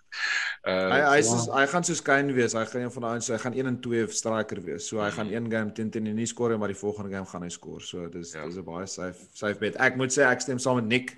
[0.66, 2.56] Uh Hy hy is hy gaan soos Kane wees.
[2.58, 4.88] Hy gaan een van daai hy gaan 1 en 2 striker wees.
[4.90, 7.44] So hy gaan een game teen teen nie skoor nie, maar die volgende game gaan
[7.46, 7.82] hy skoor.
[7.86, 8.46] So dis Ja.
[8.48, 9.76] dis 'n baie safe safe bet.
[9.80, 11.18] Ek moet sê ek stem saam met Nick.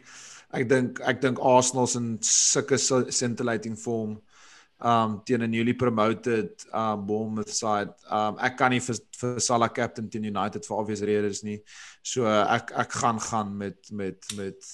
[0.52, 4.20] Ek dink ek dink Arsenal's in sulke scintillating form
[4.82, 7.90] um teen 'n newly promoted um Bournemouth side.
[8.12, 11.62] Um ek kan nie vir vir Salah captain teen United vir obvious redes nie.
[12.10, 14.66] So uh, ek ek gaan gaan met met met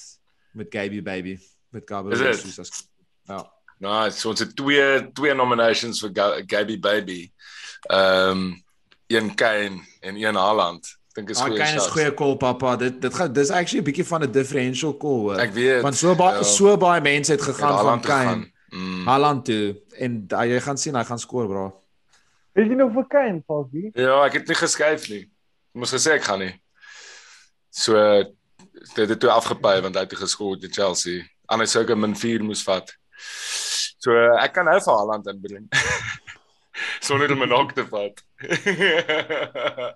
[0.55, 1.37] met Gaby baby
[1.75, 2.43] met Gabriel Is?
[2.43, 2.59] Jesus.
[2.59, 2.87] as-
[3.27, 3.41] Ja.
[3.79, 4.19] nice.
[4.19, 7.31] So ons het twee twee nominations vir Ga- Gabby Baby.
[7.89, 8.63] Ehm um,
[9.07, 10.87] een Kane en een Haaland.
[11.13, 11.57] Dink is Ah, goeie.
[11.59, 12.75] Kane is goeie call pappa.
[12.75, 15.39] Dit dit gaan dis actually 'n bietjie van 'n differential call hoor.
[15.39, 15.81] Ek weet.
[15.81, 16.43] Want so baie ja.
[16.43, 18.51] so baie mense het Het gegaan van Kane.
[18.69, 19.05] Mm.
[19.07, 21.81] Haaland toe en uh, jy gaan sien hy gaan skoor bro.
[22.53, 23.89] Weet jy nog vir Kane, Falkie?
[23.93, 25.21] Ja, ek het nie geskuif nie.
[25.73, 26.53] Ek moes gesê ek gaan nie.
[27.75, 28.23] So
[28.95, 31.25] dit het toe afgepy want hy het geskoor teen Chelsea.
[31.51, 32.93] Anders sou ek hom in 4 moes vat.
[33.99, 35.67] So ek kan nou vir Haaland inbring.
[37.05, 38.23] Sonder om 'n knock te vat.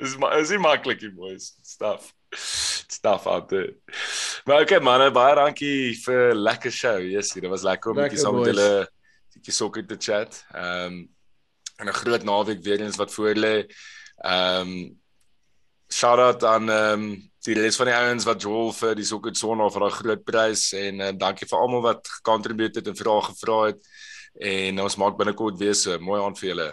[0.00, 1.52] Dis maar is nie maklik nie boys.
[1.62, 2.12] Stuff.
[2.32, 3.76] Stuff out there.
[4.44, 6.98] Maar okay manne, baie dankie vir lekker show.
[7.00, 8.88] Yes, dit was lekker om bietjie saam met julle
[9.36, 10.44] bietjie sokker te chat.
[10.54, 11.08] Ehm um,
[11.80, 13.68] en 'n groot naweek weer eens wat voor lê.
[14.24, 14.99] Ehm um,
[15.92, 19.32] shout out aan ehm um, die res van die ouens wat Joel vir die sokker
[19.34, 23.22] sonnaar vir daai groot prys en uh, dankie vir almal wat gecontribute het en vrae
[23.30, 23.80] gevra het.
[24.52, 25.96] En ons maak binnekort weer so.
[25.98, 26.68] Mooi aand vir julle.